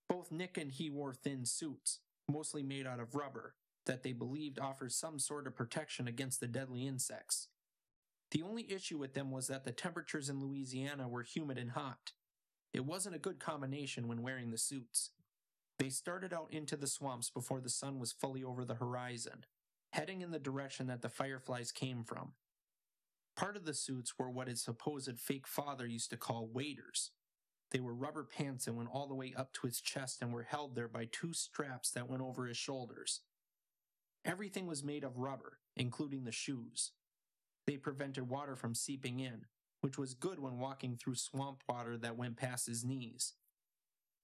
Both 0.09 0.33
Nick 0.33 0.59
and 0.59 0.73
he 0.73 0.91
wore 0.91 1.15
thin 1.15 1.45
suits, 1.45 2.01
mostly 2.29 2.63
made 2.63 2.87
out 2.87 3.01
of 3.01 3.15
rubber, 3.15 3.55
that 3.87 4.03
they 4.03 4.13
believed 4.13 4.59
offered 4.59 4.93
some 4.93 5.19
sort 5.19 5.47
of 5.47 5.57
protection 5.57 6.09
against 6.09 6.41
the 6.41 6.47
deadly 6.47 6.87
insects. 6.87 7.49
The 8.31 8.43
only 8.43 8.71
issue 8.73 8.99
with 8.99 9.15
them 9.15 9.31
was 9.31 9.49
that 9.49 9.65
the 9.65 9.73
temperatures 9.73 10.31
in 10.31 10.41
Louisiana 10.41 11.07
were 11.09 11.23
humid 11.23 11.59
and 11.59 11.73
hot. 11.73 12.13
It 12.73 12.87
wasn't 12.87 13.15
a 13.15 13.21
good 13.21 13.39
combination 13.39 14.09
when 14.09 14.23
wearing 14.23 14.51
the 14.51 14.59
suits. 14.59 15.11
They 15.83 15.91
started 15.91 16.33
out 16.33 16.53
into 16.53 16.77
the 16.77 16.87
swamps 16.87 17.29
before 17.29 17.61
the 17.61 17.69
sun 17.69 17.99
was 17.99 18.13
fully 18.13 18.45
over 18.45 18.65
the 18.65 18.77
horizon, 18.77 19.45
heading 19.91 20.21
in 20.21 20.31
the 20.31 20.39
direction 20.39 20.87
that 20.87 21.03
the 21.03 21.09
fireflies 21.09 21.73
came 21.73 22.05
from. 22.05 22.35
Part 23.37 23.57
of 23.57 23.65
the 23.65 23.75
suits 23.75 24.17
were 24.17 24.31
what 24.31 24.47
his 24.47 24.63
supposed 24.63 25.19
fake 25.19 25.49
father 25.49 25.85
used 25.85 26.11
to 26.11 26.17
call 26.17 26.47
waders. 26.47 27.11
They 27.73 27.81
were 27.81 27.97
rubber 27.97 28.23
pants 28.23 28.69
and 28.69 28.77
went 28.77 28.91
all 28.93 29.09
the 29.09 29.17
way 29.17 29.35
up 29.37 29.53
to 29.55 29.67
his 29.67 29.81
chest 29.81 30.23
and 30.23 30.33
were 30.33 30.45
held 30.45 30.77
there 30.77 30.87
by 30.87 31.09
two 31.11 31.33
straps 31.33 31.91
that 31.91 32.09
went 32.09 32.23
over 32.23 32.47
his 32.47 32.57
shoulders. 32.57 33.23
Everything 34.25 34.69
was 34.69 34.85
made 34.85 35.03
of 35.03 35.19
rubber, 35.19 35.59
including 35.77 36.23
the 36.23 36.31
shoes. 36.31 36.93
They 37.67 37.77
prevented 37.77 38.29
water 38.29 38.55
from 38.55 38.77
seeping 38.77 39.19
in, 39.19 39.47
which 39.81 39.99
was 39.99 40.15
good 40.15 40.39
when 40.39 40.61
walking 40.61 40.97
through 40.97 41.17
swamp 41.17 41.65
water 41.69 41.99
that 41.99 42.17
went 42.17 42.37
past 42.37 42.69
his 42.69 42.85
knees. 42.85 43.33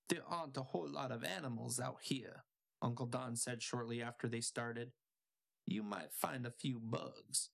There 0.08 0.22
aren't 0.26 0.56
a 0.56 0.62
whole 0.62 0.88
lot 0.88 1.12
of 1.12 1.22
animals 1.22 1.78
out 1.78 1.98
here, 2.02 2.44
Uncle 2.80 3.06
Don 3.06 3.36
said 3.36 3.62
shortly 3.62 4.02
after 4.02 4.26
they 4.26 4.40
started. 4.40 4.92
You 5.66 5.82
might 5.82 6.12
find 6.12 6.46
a 6.46 6.50
few 6.50 6.80
bugs, 6.82 7.50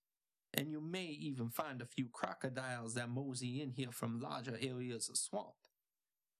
and 0.52 0.70
you 0.70 0.80
may 0.80 1.06
even 1.06 1.50
find 1.50 1.82
a 1.82 1.86
few 1.86 2.08
crocodiles 2.12 2.94
that 2.94 3.10
mosey 3.10 3.60
in 3.60 3.72
here 3.72 3.90
from 3.90 4.20
larger 4.20 4.56
areas 4.60 5.08
of 5.08 5.16
swamp. 5.16 5.54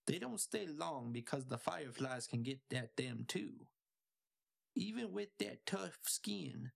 They 0.07 0.19
don't 0.19 0.41
stay 0.41 0.67
long 0.67 1.11
because 1.13 1.47
the 1.47 1.59
fireflies 1.59 2.29
can 2.29 2.43
get 2.43 2.61
at 2.73 2.97
them 2.97 3.25
too. 3.27 3.67
Even 4.77 5.13
with 5.13 5.31
their 5.39 5.57
tough 5.67 5.99
skin, 6.03 6.71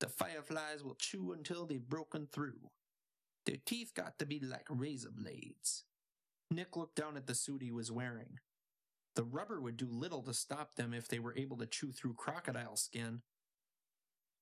the 0.00 0.08
fireflies 0.08 0.82
will 0.82 0.96
chew 0.96 1.32
until 1.32 1.66
they've 1.66 1.88
broken 1.88 2.26
through. 2.32 2.70
Their 3.46 3.58
teeth 3.64 3.92
got 3.94 4.18
to 4.18 4.26
be 4.26 4.40
like 4.40 4.66
razor 4.68 5.10
blades. 5.12 5.84
Nick 6.50 6.76
looked 6.76 6.96
down 6.96 7.16
at 7.16 7.26
the 7.26 7.34
suit 7.34 7.62
he 7.62 7.70
was 7.70 7.92
wearing. 7.92 8.38
The 9.14 9.24
rubber 9.24 9.60
would 9.60 9.76
do 9.76 9.86
little 9.88 10.22
to 10.22 10.34
stop 10.34 10.74
them 10.74 10.92
if 10.92 11.06
they 11.08 11.18
were 11.18 11.36
able 11.36 11.56
to 11.58 11.66
chew 11.66 11.92
through 11.92 12.14
crocodile 12.14 12.76
skin. 12.76 13.22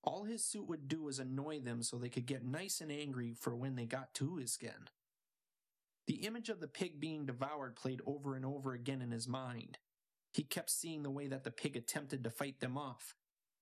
All 0.03 0.25
his 0.25 0.45
suit 0.45 0.67
would 0.69 0.89
do 0.89 1.03
was 1.03 1.19
annoy 1.19 1.61
them 1.61 1.83
so 1.83 1.97
they 1.97 2.09
could 2.09 2.27
get 2.27 2.45
nice 2.45 2.81
and 2.81 2.91
angry 2.91 3.35
for 3.35 3.55
when 3.55 3.77
they 3.77 3.85
got 3.85 4.15
to 4.15 4.37
his 4.37 4.53
skin. 4.53 4.89
The 6.07 6.25
image 6.27 6.49
of 6.49 6.61
the 6.61 6.69
pig 6.69 6.99
being 6.99 7.27
devoured 7.27 7.77
played 7.77 8.01
over 8.07 8.35
and 8.35 8.45
over 8.45 8.73
again 8.73 9.01
in 9.01 9.13
his 9.13 9.29
mind. 9.29 9.79
He 10.33 10.43
kept 10.43 10.71
seeing 10.71 11.03
the 11.03 11.11
way 11.11 11.29
that 11.29 11.45
the 11.45 11.51
pig 11.51 11.77
attempted 11.77 12.25
to 12.25 12.31
fight 12.31 12.61
them 12.61 12.77
off, 12.77 13.15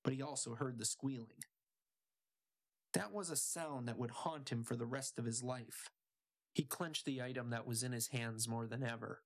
but 0.03 0.15
he 0.15 0.23
also 0.23 0.55
heard 0.55 0.79
the 0.79 0.85
squealing. 0.85 1.45
That 2.95 3.13
was 3.13 3.31
a 3.31 3.37
sound 3.37 3.87
that 3.89 3.99
would 3.99 4.11
haunt 4.11 4.51
him 4.51 4.65
for 4.65 4.77
the 4.77 4.87
rest 4.87 5.19
of 5.19 5.25
his 5.25 5.43
life. 5.43 5.91
He 6.55 6.65
clenched 6.65 7.05
the 7.05 7.21
item 7.21 7.51
that 7.51 7.67
was 7.67 7.83
in 7.83 7.93
his 7.93 8.09
hands 8.09 8.49
more 8.49 8.67
than 8.67 8.83
ever. 8.83 9.23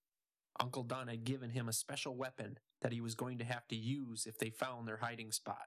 Uncle 0.61 0.83
Don 0.85 1.09
had 1.09 1.25
given 1.25 1.51
him 1.51 1.69
a 1.69 1.73
special 1.73 2.15
weapon 2.15 2.59
that 2.81 2.93
he 2.93 3.01
was 3.01 3.15
going 3.15 3.39
to 3.39 3.45
have 3.45 3.67
to 3.69 3.77
use 3.77 4.27
if 4.27 4.39
they 4.39 4.51
found 4.51 4.87
their 4.87 4.99
hiding 4.99 5.33
spot. 5.33 5.67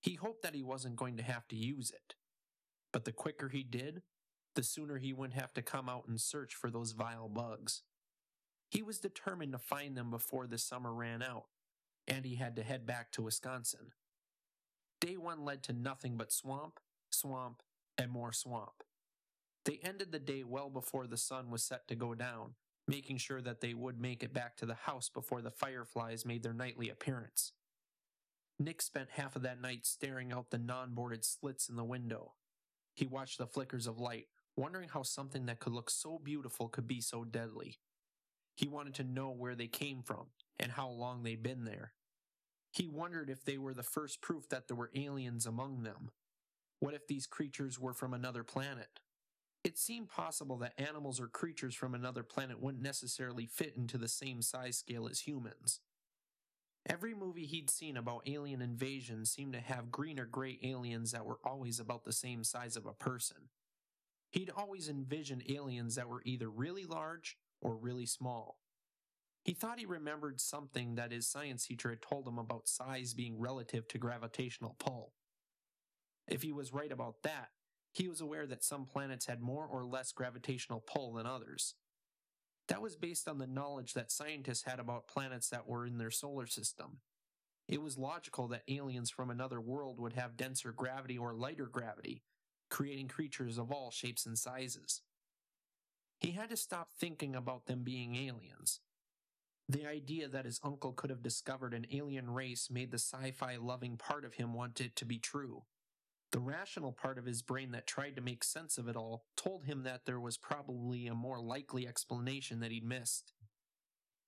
He 0.00 0.14
hoped 0.14 0.42
that 0.42 0.54
he 0.54 0.62
wasn't 0.62 0.96
going 0.96 1.16
to 1.16 1.22
have 1.22 1.46
to 1.48 1.56
use 1.56 1.90
it, 1.90 2.14
but 2.92 3.04
the 3.04 3.12
quicker 3.12 3.48
he 3.48 3.62
did, 3.62 4.02
the 4.54 4.62
sooner 4.62 4.98
he 4.98 5.12
wouldn't 5.12 5.38
have 5.38 5.52
to 5.54 5.62
come 5.62 5.88
out 5.88 6.06
and 6.08 6.20
search 6.20 6.54
for 6.54 6.70
those 6.70 6.92
vile 6.92 7.28
bugs. 7.28 7.82
He 8.70 8.82
was 8.82 8.98
determined 8.98 9.52
to 9.52 9.58
find 9.58 9.96
them 9.96 10.10
before 10.10 10.46
the 10.46 10.58
summer 10.58 10.92
ran 10.92 11.22
out, 11.22 11.46
and 12.06 12.24
he 12.24 12.36
had 12.36 12.56
to 12.56 12.62
head 12.62 12.86
back 12.86 13.12
to 13.12 13.22
Wisconsin. 13.22 13.92
Day 15.00 15.16
one 15.16 15.44
led 15.44 15.62
to 15.64 15.72
nothing 15.72 16.16
but 16.16 16.32
swamp, 16.32 16.80
swamp, 17.10 17.62
and 17.96 18.10
more 18.10 18.32
swamp. 18.32 18.82
They 19.64 19.80
ended 19.82 20.12
the 20.12 20.18
day 20.18 20.44
well 20.44 20.70
before 20.70 21.06
the 21.06 21.16
sun 21.16 21.50
was 21.50 21.62
set 21.62 21.88
to 21.88 21.94
go 21.94 22.14
down, 22.14 22.54
making 22.88 23.18
sure 23.18 23.40
that 23.42 23.60
they 23.60 23.74
would 23.74 24.00
make 24.00 24.22
it 24.22 24.32
back 24.32 24.56
to 24.56 24.66
the 24.66 24.74
house 24.74 25.08
before 25.08 25.42
the 25.42 25.50
fireflies 25.50 26.24
made 26.24 26.42
their 26.42 26.54
nightly 26.54 26.88
appearance. 26.88 27.52
Nick 28.58 28.82
spent 28.82 29.10
half 29.10 29.36
of 29.36 29.42
that 29.42 29.60
night 29.60 29.86
staring 29.86 30.32
out 30.32 30.50
the 30.50 30.58
non 30.58 30.94
boarded 30.94 31.24
slits 31.24 31.68
in 31.68 31.76
the 31.76 31.84
window. 31.84 32.32
He 32.94 33.06
watched 33.06 33.38
the 33.38 33.46
flickers 33.46 33.86
of 33.86 34.00
light, 34.00 34.26
wondering 34.56 34.88
how 34.88 35.02
something 35.02 35.46
that 35.46 35.60
could 35.60 35.72
look 35.72 35.90
so 35.90 36.18
beautiful 36.18 36.68
could 36.68 36.88
be 36.88 37.00
so 37.00 37.22
deadly. 37.22 37.78
He 38.56 38.66
wanted 38.66 38.94
to 38.94 39.04
know 39.04 39.30
where 39.30 39.54
they 39.54 39.68
came 39.68 40.02
from 40.02 40.26
and 40.58 40.72
how 40.72 40.88
long 40.88 41.22
they'd 41.22 41.42
been 41.42 41.64
there. 41.64 41.92
He 42.72 42.88
wondered 42.88 43.30
if 43.30 43.44
they 43.44 43.58
were 43.58 43.74
the 43.74 43.84
first 43.84 44.20
proof 44.20 44.48
that 44.48 44.66
there 44.66 44.76
were 44.76 44.90
aliens 44.96 45.46
among 45.46 45.84
them. 45.84 46.10
What 46.80 46.94
if 46.94 47.06
these 47.06 47.26
creatures 47.26 47.78
were 47.78 47.94
from 47.94 48.12
another 48.12 48.42
planet? 48.42 49.00
It 49.64 49.76
seemed 49.76 50.08
possible 50.08 50.56
that 50.58 50.78
animals 50.78 51.20
or 51.20 51.26
creatures 51.26 51.74
from 51.74 51.94
another 51.94 52.22
planet 52.22 52.60
wouldn't 52.60 52.82
necessarily 52.82 53.46
fit 53.46 53.74
into 53.76 53.98
the 53.98 54.08
same 54.08 54.40
size 54.40 54.78
scale 54.78 55.08
as 55.08 55.20
humans. 55.20 55.80
Every 56.88 57.14
movie 57.14 57.44
he'd 57.44 57.68
seen 57.68 57.96
about 57.96 58.26
alien 58.26 58.62
invasion 58.62 59.26
seemed 59.26 59.52
to 59.52 59.60
have 59.60 59.90
green 59.90 60.18
or 60.18 60.24
gray 60.24 60.58
aliens 60.62 61.12
that 61.12 61.26
were 61.26 61.40
always 61.44 61.80
about 61.80 62.04
the 62.04 62.12
same 62.12 62.44
size 62.44 62.76
of 62.76 62.86
a 62.86 62.94
person. 62.94 63.50
He'd 64.30 64.50
always 64.50 64.88
envisioned 64.88 65.44
aliens 65.50 65.96
that 65.96 66.08
were 66.08 66.22
either 66.24 66.48
really 66.48 66.84
large 66.84 67.36
or 67.60 67.76
really 67.76 68.06
small. 68.06 68.58
He 69.44 69.54
thought 69.54 69.78
he 69.78 69.86
remembered 69.86 70.40
something 70.40 70.94
that 70.94 71.12
his 71.12 71.26
science 71.26 71.66
teacher 71.66 71.90
had 71.90 72.02
told 72.02 72.26
him 72.26 72.38
about 72.38 72.68
size 72.68 73.14
being 73.14 73.38
relative 73.38 73.88
to 73.88 73.98
gravitational 73.98 74.76
pull. 74.78 75.12
If 76.26 76.42
he 76.42 76.52
was 76.52 76.72
right 76.72 76.92
about 76.92 77.22
that, 77.22 77.48
he 77.92 78.08
was 78.08 78.20
aware 78.20 78.46
that 78.46 78.64
some 78.64 78.84
planets 78.84 79.26
had 79.26 79.40
more 79.40 79.66
or 79.66 79.84
less 79.84 80.12
gravitational 80.12 80.80
pull 80.80 81.14
than 81.14 81.26
others. 81.26 81.74
That 82.68 82.82
was 82.82 82.96
based 82.96 83.28
on 83.28 83.38
the 83.38 83.46
knowledge 83.46 83.94
that 83.94 84.12
scientists 84.12 84.64
had 84.64 84.78
about 84.78 85.08
planets 85.08 85.48
that 85.48 85.66
were 85.66 85.86
in 85.86 85.98
their 85.98 86.10
solar 86.10 86.46
system. 86.46 86.98
It 87.66 87.82
was 87.82 87.98
logical 87.98 88.48
that 88.48 88.62
aliens 88.68 89.10
from 89.10 89.30
another 89.30 89.60
world 89.60 90.00
would 90.00 90.14
have 90.14 90.36
denser 90.36 90.72
gravity 90.72 91.18
or 91.18 91.34
lighter 91.34 91.66
gravity, 91.66 92.22
creating 92.70 93.08
creatures 93.08 93.58
of 93.58 93.70
all 93.70 93.90
shapes 93.90 94.26
and 94.26 94.38
sizes. 94.38 95.02
He 96.18 96.32
had 96.32 96.50
to 96.50 96.56
stop 96.56 96.90
thinking 96.92 97.36
about 97.36 97.66
them 97.66 97.84
being 97.84 98.16
aliens. 98.16 98.80
The 99.68 99.86
idea 99.86 100.28
that 100.28 100.46
his 100.46 100.60
uncle 100.64 100.92
could 100.92 101.10
have 101.10 101.22
discovered 101.22 101.74
an 101.74 101.86
alien 101.92 102.30
race 102.30 102.70
made 102.70 102.90
the 102.90 102.98
sci 102.98 103.32
fi 103.32 103.56
loving 103.56 103.98
part 103.98 104.24
of 104.24 104.34
him 104.34 104.54
want 104.54 104.80
it 104.80 104.96
to 104.96 105.04
be 105.04 105.18
true. 105.18 105.64
The 106.30 106.40
rational 106.40 106.92
part 106.92 107.18
of 107.18 107.24
his 107.24 107.40
brain 107.40 107.70
that 107.72 107.86
tried 107.86 108.16
to 108.16 108.22
make 108.22 108.44
sense 108.44 108.76
of 108.76 108.86
it 108.86 108.96
all 108.96 109.24
told 109.36 109.64
him 109.64 109.82
that 109.84 110.04
there 110.04 110.20
was 110.20 110.36
probably 110.36 111.06
a 111.06 111.14
more 111.14 111.40
likely 111.40 111.88
explanation 111.88 112.60
that 112.60 112.70
he'd 112.70 112.84
missed. 112.84 113.32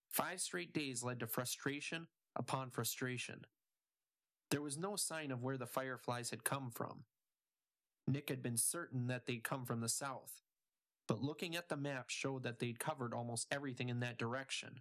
Five 0.09 0.40
straight 0.40 0.73
days 0.73 1.02
led 1.02 1.21
to 1.21 1.26
frustration 1.26 2.07
upon 2.35 2.71
frustration. 2.71 3.42
There 4.50 4.62
was 4.62 4.78
no 4.78 4.97
sign 4.97 5.30
of 5.30 5.42
where 5.42 5.59
the 5.59 5.66
fireflies 5.66 6.30
had 6.30 6.42
come 6.42 6.71
from. 6.71 7.04
Nick 8.09 8.30
had 8.30 8.42
been 8.42 8.57
certain 8.57 9.07
that 9.07 9.26
they'd 9.26 9.45
come 9.45 9.64
from 9.64 9.80
the 9.80 9.88
south, 9.88 10.40
but 11.07 11.23
looking 11.23 11.54
at 11.54 11.69
the 11.69 11.76
map 11.76 12.09
showed 12.09 12.42
that 12.42 12.59
they'd 12.59 12.80
covered 12.80 13.14
almost 13.14 13.47
everything 13.52 13.88
in 13.88 14.00
that 14.00 14.19
direction. 14.19 14.80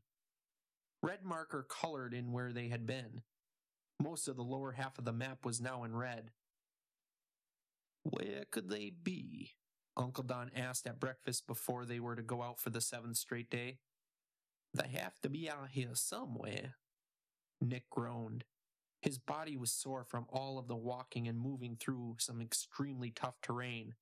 Red 1.04 1.24
marker 1.24 1.68
colored 1.70 2.14
in 2.14 2.32
where 2.32 2.52
they 2.52 2.70
had 2.70 2.88
been. 2.88 3.22
Most 4.02 4.28
of 4.28 4.36
the 4.36 4.44
lower 4.44 4.72
half 4.72 4.98
of 4.98 5.06
the 5.06 5.14
map 5.14 5.46
was 5.46 5.62
now 5.62 5.84
in 5.84 5.96
red. 5.96 6.32
Where 8.04 8.46
could 8.52 8.70
they 8.70 8.92
be? 8.92 9.54
Uncle 9.98 10.24
Don 10.24 10.52
asked 10.56 10.88
at 10.88 11.00
breakfast 11.00 11.46
before 11.48 11.86
they 11.86 12.00
were 12.00 12.16
to 12.16 12.22
go 12.22 12.42
out 12.42 12.60
for 12.60 12.70
the 12.70 12.82
seventh 12.82 13.18
straight 13.18 13.50
day. 13.50 13.80
They 14.74 14.88
have 14.88 15.20
to 15.22 15.30
be 15.30 15.50
out 15.50 15.70
here 15.72 15.94
somewhere. 15.94 16.76
Nick 17.62 17.90
groaned. 17.90 18.46
His 19.02 19.18
body 19.18 19.58
was 19.58 19.72
sore 19.72 20.04
from 20.04 20.26
all 20.30 20.58
of 20.58 20.68
the 20.68 20.76
walking 20.76 21.28
and 21.28 21.40
moving 21.40 21.78
through 21.80 22.18
some 22.20 22.42
extremely 22.42 23.12
tough 23.12 23.36
terrain. 23.42 23.96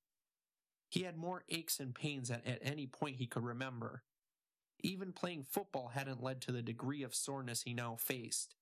He 0.90 1.02
had 1.02 1.16
more 1.16 1.44
aches 1.48 1.80
and 1.80 1.94
pains 1.94 2.28
than 2.28 2.42
at 2.46 2.58
any 2.62 2.86
point 2.86 3.16
he 3.16 3.26
could 3.26 3.44
remember. 3.44 4.02
Even 4.80 5.12
playing 5.12 5.44
football 5.44 5.88
hadn't 5.88 6.22
led 6.22 6.40
to 6.42 6.52
the 6.52 6.62
degree 6.62 7.02
of 7.02 7.14
soreness 7.14 7.62
he 7.62 7.74
now 7.74 7.96
faced. 7.96 8.54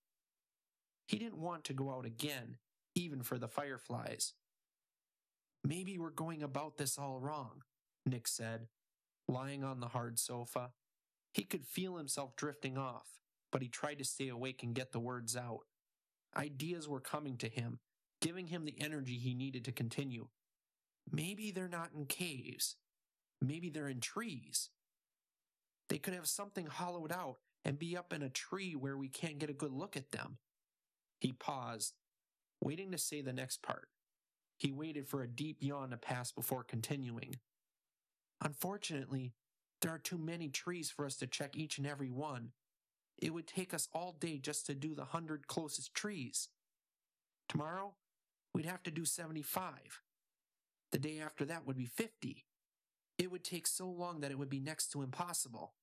He 1.07 1.19
didn't 1.19 1.39
want 1.39 1.65
to 1.65 1.75
go 1.75 1.91
out 1.91 2.05
again, 2.05 2.57
even 2.95 3.23
for 3.23 3.39
the 3.39 3.49
fireflies. 3.49 4.33
Maybe 5.65 5.99
we're 5.99 6.11
going 6.11 6.43
about 6.43 6.77
this 6.77 6.99
all 6.99 7.19
wrong, 7.19 7.63
Nick 8.05 8.29
said, 8.29 8.69
lying 9.29 9.65
on 9.65 9.81
the 9.81 9.89
hard 9.89 10.19
sofa. 10.19 10.71
He 11.33 11.43
could 11.43 11.67
feel 11.67 11.97
himself 11.97 12.37
drifting 12.37 12.79
off, 12.79 13.07
but 13.51 13.63
he 13.63 13.69
tried 13.69 13.99
to 13.99 14.05
stay 14.05 14.29
awake 14.29 14.63
and 14.63 14.75
get 14.75 14.93
the 14.93 15.01
words 15.01 15.37
out. 15.37 15.61
Ideas 16.37 16.89
were 16.89 17.01
coming 17.01 17.37
to 17.39 17.49
him, 17.49 17.81
giving 18.21 18.47
him 18.47 18.65
the 18.65 18.81
energy 18.81 19.19
he 19.19 19.35
needed 19.35 19.65
to 19.65 19.73
continue. 19.73 20.29
Maybe 21.11 21.51
they're 21.51 21.69
not 21.69 21.91
in 21.97 22.07
caves. 22.07 22.77
Maybe 23.41 23.71
they're 23.71 23.89
in 23.89 24.01
trees. 24.01 24.71
They 25.89 25.99
could 25.99 26.15
have 26.15 26.27
something 26.27 26.67
hollowed 26.67 27.13
out 27.13 27.37
and 27.65 27.79
be 27.79 27.97
up 27.97 28.13
in 28.13 28.23
a 28.23 28.29
tree 28.29 28.75
where 28.75 28.97
we 28.97 29.09
can't 29.09 29.39
get 29.39 29.51
a 29.51 29.55
good 29.55 29.73
look 29.73 29.97
at 29.97 30.13
them. 30.13 30.39
He 31.21 31.33
paused, 31.33 31.95
waiting 32.61 32.93
to 32.93 32.99
say 32.99 33.23
the 33.23 33.33
next 33.33 33.63
part. 33.63 33.89
He 34.57 34.73
waited 34.73 35.07
for 35.07 35.23
a 35.23 35.29
deep 35.29 35.59
yawn 35.61 35.91
to 35.91 35.97
pass 35.97 36.33
before 36.33 36.65
continuing. 36.65 37.37
Unfortunately, 38.43 39.35
there 39.83 39.93
are 39.93 39.99
too 39.99 40.19
many 40.19 40.49
trees 40.49 40.91
for 40.91 41.05
us 41.05 41.17
to 41.17 41.27
check 41.27 41.57
each 41.57 41.79
and 41.79 41.87
every 41.87 42.11
one. 42.11 42.53
It 43.19 43.33
would 43.33 43.47
take 43.47 43.73
us 43.73 43.89
all 43.93 44.17
day 44.19 44.39
just 44.39 44.67
to 44.67 44.75
do 44.75 44.95
the 44.95 45.07
hundred 45.07 45.47
closest 45.47 45.95
trees. 45.95 46.49
Tomorrow, 47.49 47.95
we'd 48.55 48.67
have 48.67 48.83
to 48.85 48.91
do 48.91 49.05
75. 49.05 50.03
The 50.93 50.99
day 50.99 51.21
after 51.21 51.45
that 51.45 51.67
would 51.67 51.77
be 51.77 51.87
50. 51.87 52.47
It 53.19 53.31
would 53.31 53.45
take 53.45 53.67
so 53.67 53.89
long 53.89 54.21
that 54.21 54.31
it 54.31 54.39
would 54.39 54.51
be 54.51 54.61
next 54.61 54.89
to 54.93 55.03
impossible. 55.03 55.75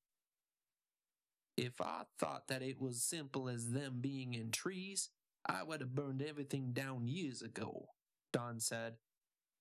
If 1.57 1.81
I 1.81 2.03
thought 2.19 2.47
that 2.47 2.61
it 2.63 2.81
was 2.81 3.03
simple 3.03 3.47
as 3.47 3.71
them 3.71 3.97
being 4.01 4.33
in 4.33 4.51
trees, 4.51 5.09
I 5.45 5.63
would 5.63 5.81
have 5.81 5.95
burned 5.95 6.21
everything 6.21 6.71
down 6.73 7.07
years 7.07 7.41
ago, 7.41 7.89
Don 8.33 8.59
said. 8.59 8.95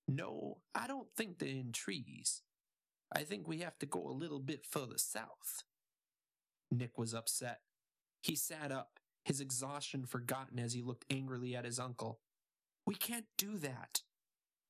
No, 0.08 0.58
I 0.74 0.88
don't 0.88 1.08
think 1.16 1.38
they're 1.38 1.48
in 1.48 1.70
trees. 1.70 2.42
I 3.14 3.22
think 3.22 3.46
we 3.46 3.58
have 3.58 3.78
to 3.78 3.86
go 3.86 4.08
a 4.08 4.12
little 4.12 4.40
bit 4.40 4.64
further 4.68 4.98
south. 4.98 5.62
Nick 6.70 6.98
was 6.98 7.14
upset. 7.14 7.60
He 8.22 8.34
sat 8.34 8.72
up, 8.72 8.98
his 9.24 9.40
exhaustion 9.40 10.06
forgotten 10.06 10.58
as 10.58 10.72
he 10.72 10.82
looked 10.82 11.04
angrily 11.10 11.54
at 11.54 11.64
his 11.66 11.78
uncle. 11.78 12.20
We 12.86 12.94
can't 12.94 13.26
do 13.36 13.58
that. 13.58 14.00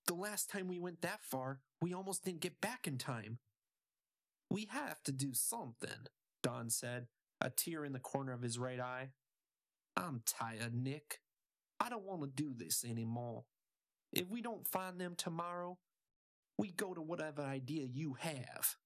The 0.06 0.14
last 0.14 0.50
time 0.50 0.68
we 0.68 0.80
went 0.80 1.00
that 1.02 1.23
far, 1.23 1.61
we 1.80 1.94
almost 1.94 2.25
didn't 2.25 2.40
get 2.40 2.61
back 2.61 2.87
in 2.87 2.99
time. 2.99 3.38
We 4.50 4.68
have 4.71 5.02
to 5.04 5.12
do 5.12 5.32
something, 5.32 6.09
Don 6.42 6.68
said, 6.68 7.06
a 7.40 7.49
tear 7.50 7.85
in 7.85 7.92
the 7.92 8.00
corner 8.00 8.32
of 8.32 8.42
his 8.42 8.59
right 8.59 8.80
eye. 8.80 9.11
I'm 9.97 10.23
tired, 10.26 10.75
Nick. 10.75 11.21
I 11.78 11.88
don't 11.88 12.04
want 12.04 12.23
to 12.23 12.28
do 12.28 12.52
this 12.54 12.85
anymore. 12.85 13.44
If 14.12 14.28
we 14.28 14.42
don't 14.42 14.66
find 14.66 15.00
them 15.00 15.14
tomorrow, 15.16 15.78
we 16.59 16.71
go 16.71 16.92
to 16.92 17.00
whatever 17.00 17.42
idea 17.42 17.85
you 17.85 18.14
have. 18.21 18.76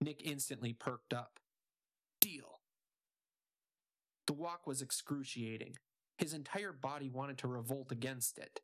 Nick 0.00 0.22
instantly 0.24 0.72
perked 0.72 1.14
up. 1.14 1.38
Deal. 2.20 2.60
The 4.26 4.32
walk 4.32 4.66
was 4.66 4.82
excruciating. 4.82 5.76
His 6.18 6.34
entire 6.34 6.72
body 6.72 7.08
wanted 7.08 7.38
to 7.38 7.48
revolt 7.48 7.92
against 7.92 8.38
it. 8.38 8.60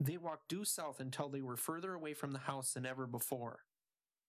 They 0.00 0.16
walked 0.16 0.48
due 0.48 0.64
south 0.64 0.98
until 0.98 1.28
they 1.28 1.42
were 1.42 1.56
further 1.56 1.94
away 1.94 2.14
from 2.14 2.32
the 2.32 2.40
house 2.40 2.72
than 2.72 2.84
ever 2.84 3.06
before. 3.06 3.60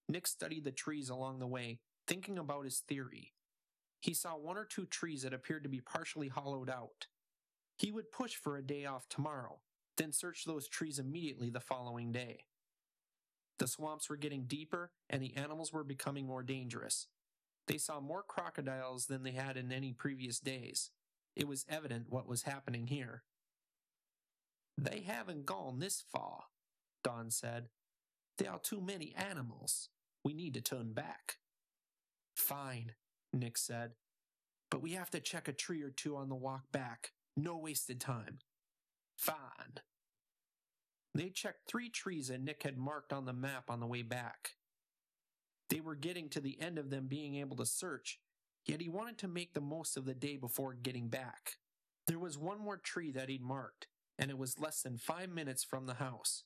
Nick 0.08 0.27
studied 0.27 0.65
the 0.65 0.72
trees 0.72 1.10
along 1.10 1.39
the 1.39 1.48
way, 1.48 1.79
thinking 2.08 2.38
about 2.38 2.65
his 2.65 2.79
theory. 2.88 3.34
He 4.00 4.13
saw 4.13 4.36
one 4.36 4.58
or 4.58 4.65
two 4.65 4.86
trees 4.86 5.24
that 5.24 5.34
appeared 5.34 5.63
to 5.63 5.70
be 5.70 5.82
partially 5.82 6.27
hollowed 6.27 6.70
out. 6.70 7.08
He 7.77 7.91
would 7.91 8.12
push 8.12 8.36
for 8.36 8.58
a 8.58 8.62
day 8.62 8.86
off 8.86 9.08
tomorrow, 9.10 9.62
then 9.98 10.12
search 10.12 10.46
those 10.46 10.68
trees 10.68 11.00
immediately 11.00 11.50
the 11.50 11.60
following 11.60 12.12
day. 12.12 12.46
The 13.60 13.68
swamps 13.68 14.10
were 14.10 14.18
getting 14.18 14.46
deeper 14.46 14.92
and 15.10 15.22
the 15.22 15.36
animals 15.36 15.72
were 15.72 15.84
becoming 15.84 16.26
more 16.26 16.44
dangerous. 16.44 17.08
They 17.68 17.78
saw 17.78 18.00
more 18.00 18.24
crocodiles 18.24 19.06
than 19.06 19.24
they 19.24 19.32
had 19.32 19.58
in 19.58 19.72
any 19.72 19.94
previous 19.94 20.40
days. 20.40 20.92
It 21.36 21.48
was 21.48 21.66
evident 21.70 22.10
what 22.10 22.27
was 22.27 22.44
happening 22.44 22.88
here. 22.88 23.24
They 24.77 25.01
haven't 25.01 25.46
gone 25.46 25.79
this 25.79 26.03
far, 26.12 26.46
Don 27.03 27.29
said. 27.32 27.70
There 28.38 28.51
are 28.51 28.60
too 28.60 28.82
many 28.82 29.14
animals. 29.16 29.90
We 30.24 30.34
need 30.34 30.53
to 30.56 30.62
turn 30.62 30.94
back. 30.94 31.38
Fine, 32.36 32.94
Nick 33.32 33.58
said. 33.58 33.92
But 34.72 34.82
we 34.82 34.92
have 34.94 35.12
to 35.12 35.20
check 35.20 35.48
a 35.48 35.53
tree 35.53 35.84
or 35.84 35.92
two 35.92 36.18
on 36.18 36.29
the 36.29 36.36
walk 36.36 36.72
back. 36.72 37.12
No 37.38 37.56
wasted 37.56 38.00
time. 38.00 38.40
Fine. 39.24 39.79
They 41.16 41.29
checked 41.29 41.70
three 41.70 41.88
trees 41.88 42.27
that 42.27 42.44
Nick 42.44 42.64
had 42.64 42.77
marked 42.77 43.14
on 43.14 43.24
the 43.24 43.31
map 43.31 43.70
on 43.70 43.79
the 43.79 43.88
way 43.88 44.01
back. 44.01 44.55
They 45.70 45.79
were 45.79 45.96
getting 45.96 46.27
to 46.29 46.42
the 46.42 46.59
end 46.59 46.77
of 46.77 46.90
them 46.90 47.07
being 47.07 47.36
able 47.36 47.55
to 47.55 47.66
search, 47.66 48.20
yet 48.66 48.81
he 48.81 48.90
wanted 48.90 49.18
to 49.20 49.29
make 49.29 49.53
the 49.53 49.62
most 49.62 49.96
of 49.96 50.03
the 50.03 50.14
day 50.14 50.36
before 50.36 50.74
getting 50.74 51.07
back. 51.07 51.51
There 52.05 52.20
was 52.20 52.38
one 52.38 52.59
more 52.59 52.75
tree 52.75 53.12
that 53.12 53.29
he'd 53.29 53.42
marked, 53.42 53.88
and 54.20 54.29
it 54.29 54.38
was 54.38 54.59
less 54.59 54.81
than 54.81 54.98
five 54.98 55.29
minutes 55.29 55.64
from 55.64 55.86
the 55.86 55.94
house. 55.94 56.44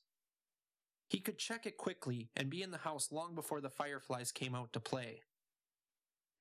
He 1.08 1.18
could 1.18 1.38
check 1.38 1.66
it 1.66 1.78
quickly 1.78 2.30
and 2.36 2.48
be 2.48 2.62
in 2.62 2.70
the 2.70 2.78
house 2.78 3.10
long 3.10 3.34
before 3.34 3.60
the 3.60 3.70
fireflies 3.70 4.30
came 4.30 4.54
out 4.54 4.72
to 4.74 4.78
play. 4.78 5.22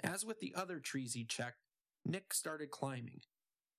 As 0.03 0.23
with 0.23 0.39
the 0.39 0.53
other 0.55 0.79
trees 0.79 1.13
he 1.13 1.23
checked, 1.23 1.63
Nick 2.05 2.31
started 2.31 2.69
climbing. 2.69 3.21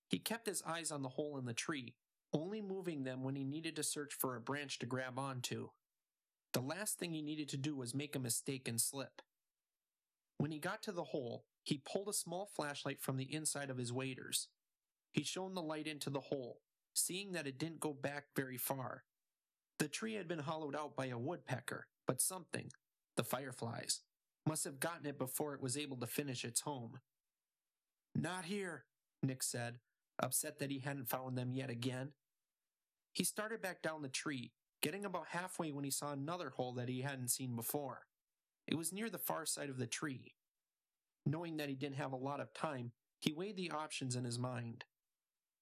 He 0.09 0.18
kept 0.18 0.49
his 0.49 0.61
eyes 0.66 0.90
on 0.90 1.03
the 1.03 1.11
hole 1.11 1.38
in 1.38 1.44
the 1.44 1.55
tree, 1.55 1.94
only 2.33 2.61
moving 2.61 3.05
them 3.05 3.23
when 3.23 3.37
he 3.37 3.45
needed 3.45 3.77
to 3.77 3.83
search 3.83 4.14
for 4.14 4.37
a 4.37 4.41
branch 4.41 4.79
to 4.79 4.87
grab 4.87 5.19
onto. 5.19 5.69
The 6.53 6.61
last 6.61 6.99
thing 6.99 7.12
he 7.12 7.23
needed 7.23 7.49
to 7.51 7.57
do 7.57 7.77
was 7.77 7.95
make 7.95 8.17
a 8.17 8.21
mistake 8.21 8.69
and 8.69 8.81
slip. 8.81 9.23
When 10.38 10.51
he 10.51 10.59
got 10.59 10.83
to 10.85 10.93
the 10.93 11.05
hole, 11.05 11.45
he 11.62 11.83
pulled 11.85 12.09
a 12.09 12.14
small 12.14 12.47
flashlight 12.47 13.01
from 13.01 13.17
the 13.17 13.33
inside 13.35 13.71
of 13.71 13.79
his 13.79 13.93
waders. 13.93 14.49
He 15.12 15.25
shone 15.25 15.55
the 15.55 15.62
light 15.62 15.87
into 15.87 16.11
the 16.11 16.21
hole, 16.21 16.61
seeing 16.95 17.33
that 17.33 17.47
it 17.47 17.59
didn't 17.59 17.81
go 17.81 17.93
back 17.93 18.27
very 18.37 18.57
far. 18.57 19.05
The 19.79 19.88
tree 19.88 20.14
had 20.14 20.29
been 20.29 20.41
hollowed 20.41 20.75
out 20.75 20.97
by 20.97 21.07
a 21.07 21.19
woodpecker, 21.19 21.87
but 22.07 22.21
something, 22.21 22.71
the 23.17 23.25
fireflies, 23.25 24.01
must 24.47 24.64
have 24.64 24.81
gotten 24.81 25.07
it 25.07 25.19
before 25.19 25.55
it 25.55 25.61
was 25.61 25.77
able 25.77 25.97
to 25.99 26.07
finish 26.07 26.45
its 26.45 26.62
home. 26.62 27.01
Not 28.14 28.47
here, 28.47 28.85
Nick 29.23 29.43
said, 29.43 29.79
upset 30.18 30.59
that 30.59 30.70
he 30.70 30.81
hadn't 30.81 31.09
found 31.09 31.37
them 31.37 31.52
yet 31.52 31.70
again. 31.70 32.12
He 33.12 33.24
started 33.24 33.62
back 33.62 33.83
down 33.83 34.02
the 34.02 34.09
tree, 34.09 34.52
getting 34.83 35.04
about 35.04 35.28
halfway 35.31 35.72
when 35.72 35.85
he 35.85 35.90
saw 35.90 36.12
another 36.12 36.50
hole 36.50 36.72
that 36.74 36.88
he 36.88 37.02
hadn't 37.02 37.31
seen 37.31 37.57
before. 37.57 38.07
It 38.66 38.76
was 38.76 38.92
near 38.92 39.11
the 39.11 39.18
far 39.18 39.46
side 39.46 39.70
of 39.70 39.78
the 39.78 39.87
tree. 39.87 40.35
Knowing 41.24 41.57
that 41.57 41.68
he 41.68 41.74
didn't 41.74 41.96
have 41.96 42.12
a 42.12 42.16
lot 42.16 42.40
of 42.40 42.52
time, 42.54 42.92
he 43.20 43.33
weighed 43.33 43.57
the 43.57 43.70
options 43.70 44.14
in 44.14 44.24
his 44.24 44.38
mind. 44.38 44.85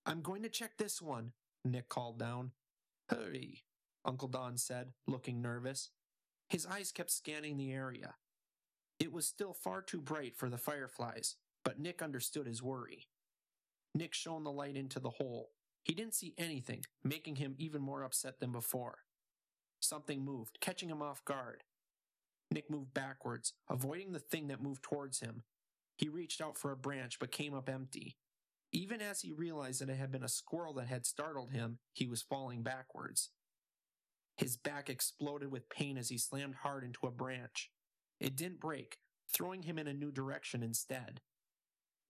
I'm 0.04 0.22
going 0.22 0.42
to 0.42 0.48
check 0.48 0.76
this 0.76 1.00
one, 1.00 1.32
Nick 1.64 1.88
called 1.88 2.18
down. 2.18 2.52
Hurry, 3.08 3.64
Uncle 4.04 4.28
Don 4.28 4.56
said, 4.56 4.92
looking 5.06 5.40
nervous. 5.40 5.90
His 6.48 6.66
eyes 6.66 6.92
kept 6.92 7.10
scanning 7.10 7.56
the 7.56 7.72
area. 7.72 8.14
It 9.00 9.12
was 9.12 9.26
still 9.26 9.52
far 9.52 9.82
too 9.82 10.00
bright 10.00 10.36
for 10.36 10.48
the 10.48 10.58
fireflies, 10.58 11.36
but 11.64 11.78
Nick 11.78 12.02
understood 12.02 12.46
his 12.46 12.62
worry. 12.62 13.08
Nick 13.96 14.12
shone 14.12 14.44
the 14.44 14.52
light 14.52 14.76
into 14.76 15.00
the 15.00 15.10
hole. 15.10 15.52
He 15.82 15.94
didn't 15.94 16.14
see 16.14 16.34
anything, 16.36 16.84
making 17.02 17.36
him 17.36 17.54
even 17.56 17.80
more 17.80 18.02
upset 18.02 18.40
than 18.40 18.52
before. 18.52 18.98
Something 19.80 20.22
moved, 20.22 20.58
catching 20.60 20.90
him 20.90 21.00
off 21.00 21.24
guard. 21.24 21.62
Nick 22.50 22.70
moved 22.70 22.92
backwards, 22.92 23.54
avoiding 23.70 24.12
the 24.12 24.18
thing 24.18 24.48
that 24.48 24.62
moved 24.62 24.82
towards 24.82 25.20
him. 25.20 25.44
He 25.96 26.10
reached 26.10 26.42
out 26.42 26.58
for 26.58 26.72
a 26.72 26.76
branch 26.76 27.18
but 27.18 27.32
came 27.32 27.54
up 27.54 27.70
empty. 27.70 28.18
Even 28.70 29.00
as 29.00 29.22
he 29.22 29.32
realized 29.32 29.80
that 29.80 29.88
it 29.88 29.96
had 29.96 30.12
been 30.12 30.24
a 30.24 30.28
squirrel 30.28 30.74
that 30.74 30.88
had 30.88 31.06
startled 31.06 31.52
him, 31.52 31.78
he 31.94 32.06
was 32.06 32.20
falling 32.20 32.62
backwards. 32.62 33.30
His 34.36 34.58
back 34.58 34.90
exploded 34.90 35.50
with 35.50 35.70
pain 35.70 35.96
as 35.96 36.10
he 36.10 36.18
slammed 36.18 36.56
hard 36.56 36.84
into 36.84 37.06
a 37.06 37.10
branch. 37.10 37.70
It 38.20 38.36
didn't 38.36 38.60
break, 38.60 38.98
throwing 39.32 39.62
him 39.62 39.78
in 39.78 39.86
a 39.86 39.94
new 39.94 40.12
direction 40.12 40.62
instead. 40.62 41.22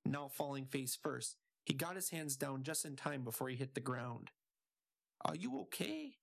Now 0.05 0.29
falling 0.29 0.67
face 0.67 0.99
first, 1.01 1.37
he 1.67 1.75
got 1.75 1.97
his 1.97 2.11
hands 2.11 2.37
down 2.37 2.63
just 2.63 2.85
in 2.85 2.95
time 2.95 3.23
before 3.23 3.49
he 3.49 3.57
hit 3.57 3.75
the 3.75 3.81
ground. 3.81 4.31
Are 5.25 5.35
you 5.35 5.59
okay? 5.63 6.15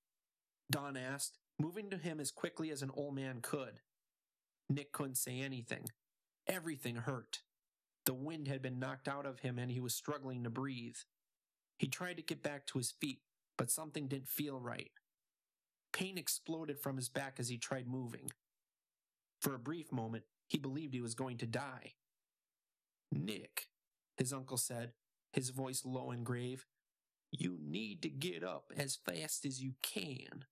Don 0.71 0.95
asked, 0.95 1.37
moving 1.59 1.89
to 1.89 1.97
him 1.97 2.21
as 2.21 2.31
quickly 2.31 2.71
as 2.71 2.81
an 2.81 2.91
old 2.93 3.13
man 3.13 3.39
could. 3.41 3.81
Nick 4.69 4.93
couldn't 4.93 5.17
say 5.17 5.41
anything. 5.41 5.83
Everything 6.47 6.95
hurt. 6.95 7.41
The 8.05 8.13
wind 8.13 8.47
had 8.47 8.61
been 8.61 8.79
knocked 8.79 9.09
out 9.09 9.25
of 9.25 9.39
him 9.39 9.59
and 9.59 9.69
he 9.69 9.81
was 9.81 9.93
struggling 9.93 10.45
to 10.45 10.49
breathe. 10.49 10.95
He 11.77 11.87
tried 11.87 12.17
to 12.17 12.23
get 12.23 12.41
back 12.41 12.65
to 12.67 12.77
his 12.77 12.91
feet, 12.91 13.19
but 13.57 13.69
something 13.69 14.07
didn't 14.07 14.29
feel 14.29 14.59
right. 14.61 14.91
Pain 15.91 16.17
exploded 16.17 16.79
from 16.79 16.95
his 16.95 17.09
back 17.09 17.35
as 17.37 17.49
he 17.49 17.57
tried 17.57 17.87
moving. 17.87 18.31
For 19.41 19.53
a 19.53 19.59
brief 19.59 19.91
moment, 19.91 20.23
he 20.47 20.57
believed 20.57 20.93
he 20.93 21.01
was 21.01 21.15
going 21.15 21.37
to 21.39 21.45
die. 21.45 21.95
Nick, 23.11 23.67
his 24.17 24.31
uncle 24.31 24.57
said, 24.57 24.93
his 25.33 25.49
voice 25.49 25.83
low 25.83 26.11
and 26.11 26.25
grave. 26.25 26.65
You 27.31 27.57
need 27.59 28.01
to 28.03 28.09
get 28.09 28.43
up 28.43 28.71
as 28.77 28.95
fast 28.95 29.45
as 29.45 29.61
you 29.61 29.73
can. 29.81 30.45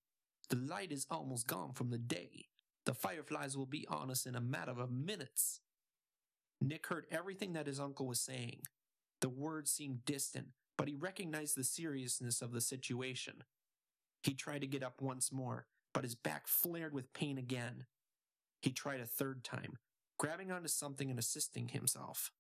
The 0.50 0.58
light 0.58 0.92
is 0.92 1.08
almost 1.10 1.48
gone 1.48 1.74
from 1.74 1.92
the 1.92 1.98
day. 1.98 2.48
The 2.86 2.96
fireflies 2.96 3.56
will 3.56 3.68
be 3.68 3.88
on 3.88 4.10
us 4.10 4.26
in 4.26 4.36
a 4.36 4.42
matter 4.42 4.72
of 4.72 4.92
minutes. 4.92 5.62
Nick 6.60 6.88
heard 6.88 7.06
everything 7.12 7.54
that 7.54 7.68
his 7.68 7.80
uncle 7.80 8.08
was 8.08 8.20
saying. 8.20 8.62
The 9.22 9.30
words 9.30 9.72
seemed 9.72 10.04
distant, 10.06 10.48
but 10.78 10.88
he 10.88 10.96
recognized 10.96 11.56
the 11.56 11.64
seriousness 11.64 12.42
of 12.42 12.52
the 12.52 12.62
situation. 12.62 13.44
He 14.24 14.34
tried 14.34 14.62
to 14.62 14.68
get 14.68 14.84
up 14.84 15.02
once 15.02 15.32
more, 15.32 15.68
but 15.94 16.04
his 16.04 16.16
back 16.16 16.48
flared 16.48 16.94
with 16.94 17.14
pain 17.14 17.38
again. 17.38 17.86
He 18.62 18.72
tried 18.72 19.00
a 19.00 19.06
third 19.06 19.44
time, 19.44 19.78
grabbing 20.18 20.52
onto 20.52 20.68
something 20.68 21.10
and 21.10 21.20
assisting 21.20 21.70
himself. 21.70 22.32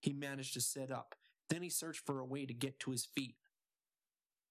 He 0.00 0.12
managed 0.12 0.54
to 0.54 0.60
sit 0.60 0.90
up, 0.90 1.14
then 1.50 1.62
he 1.62 1.68
searched 1.68 2.06
for 2.06 2.20
a 2.20 2.24
way 2.24 2.46
to 2.46 2.54
get 2.54 2.80
to 2.80 2.92
his 2.92 3.04
feet. 3.04 3.36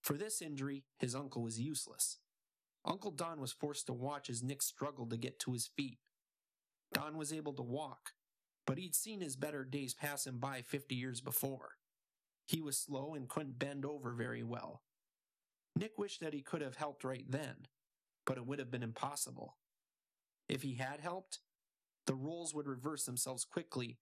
For 0.02 0.14
this 0.14 0.42
injury, 0.42 0.84
his 1.00 1.16
uncle 1.16 1.42
was 1.42 1.60
useless. 1.60 2.20
Uncle 2.86 3.12
Don 3.12 3.42
was 3.42 3.52
forced 3.52 3.88
to 3.88 3.94
watch 3.94 4.30
as 4.30 4.44
Nick 4.44 4.62
struggled 4.62 5.10
to 5.10 5.18
get 5.18 5.40
to 5.40 5.54
his 5.54 5.68
feet. 5.68 6.00
Don 6.94 7.18
was 7.18 7.34
able 7.34 7.54
to 7.54 7.62
walk, 7.64 8.12
but 8.66 8.78
he'd 8.78 8.96
seen 8.96 9.22
his 9.22 9.36
better 9.36 9.64
days 9.64 9.94
pass 9.94 10.26
him 10.26 10.38
by 10.38 10.62
50 10.62 10.96
years 10.96 11.22
before. 11.22 11.72
He 12.46 12.62
was 12.62 12.78
slow 12.78 13.14
and 13.14 13.28
couldn't 13.28 13.60
bend 13.60 13.86
over 13.86 14.12
very 14.12 14.44
well. 14.44 14.82
Nick 15.76 15.98
wished 15.98 16.20
that 16.22 16.34
he 16.34 16.42
could 16.42 16.62
have 16.62 16.76
helped 16.76 17.04
right 17.04 17.26
then, 17.30 17.68
but 18.26 18.38
it 18.38 18.46
would 18.46 18.60
have 18.60 18.72
been 18.72 18.84
impossible. 18.84 19.58
If 20.48 20.64
he 20.64 20.76
had 20.76 21.00
helped, 21.00 21.40
the 22.08 22.16
roles 22.16 22.56
would 22.56 22.68
reverse 22.68 23.04
themselves 23.04 23.46
quickly, 23.46 24.00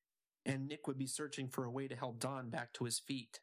and 0.48 0.68
Nick 0.68 0.88
would 0.88 0.98
be 0.98 1.06
searching 1.06 1.50
for 1.50 1.66
a 1.66 1.72
way 1.72 1.88
to 1.88 1.96
help 1.96 2.20
Don 2.20 2.50
back 2.50 2.74
to 2.74 2.86
his 2.86 2.98
feet. 2.98 3.42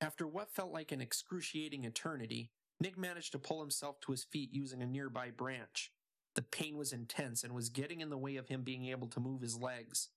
After 0.00 0.26
what 0.26 0.50
felt 0.50 0.72
like 0.72 0.90
an 0.90 1.00
excruciating 1.00 1.84
eternity, 1.84 2.50
Nick 2.80 2.98
managed 2.98 3.32
to 3.32 3.38
pull 3.38 3.60
himself 3.60 4.00
to 4.00 4.12
his 4.12 4.24
feet 4.24 4.48
using 4.52 4.82
a 4.82 4.86
nearby 4.86 5.30
branch. 5.30 5.92
The 6.34 6.42
pain 6.42 6.76
was 6.76 6.92
intense 6.92 7.44
and 7.44 7.52
was 7.52 7.68
getting 7.68 8.00
in 8.00 8.08
the 8.08 8.18
way 8.18 8.36
of 8.36 8.48
him 8.48 8.62
being 8.62 8.86
able 8.86 9.06
to 9.08 9.20
move 9.20 9.42
his 9.42 9.58
legs. 9.58 10.08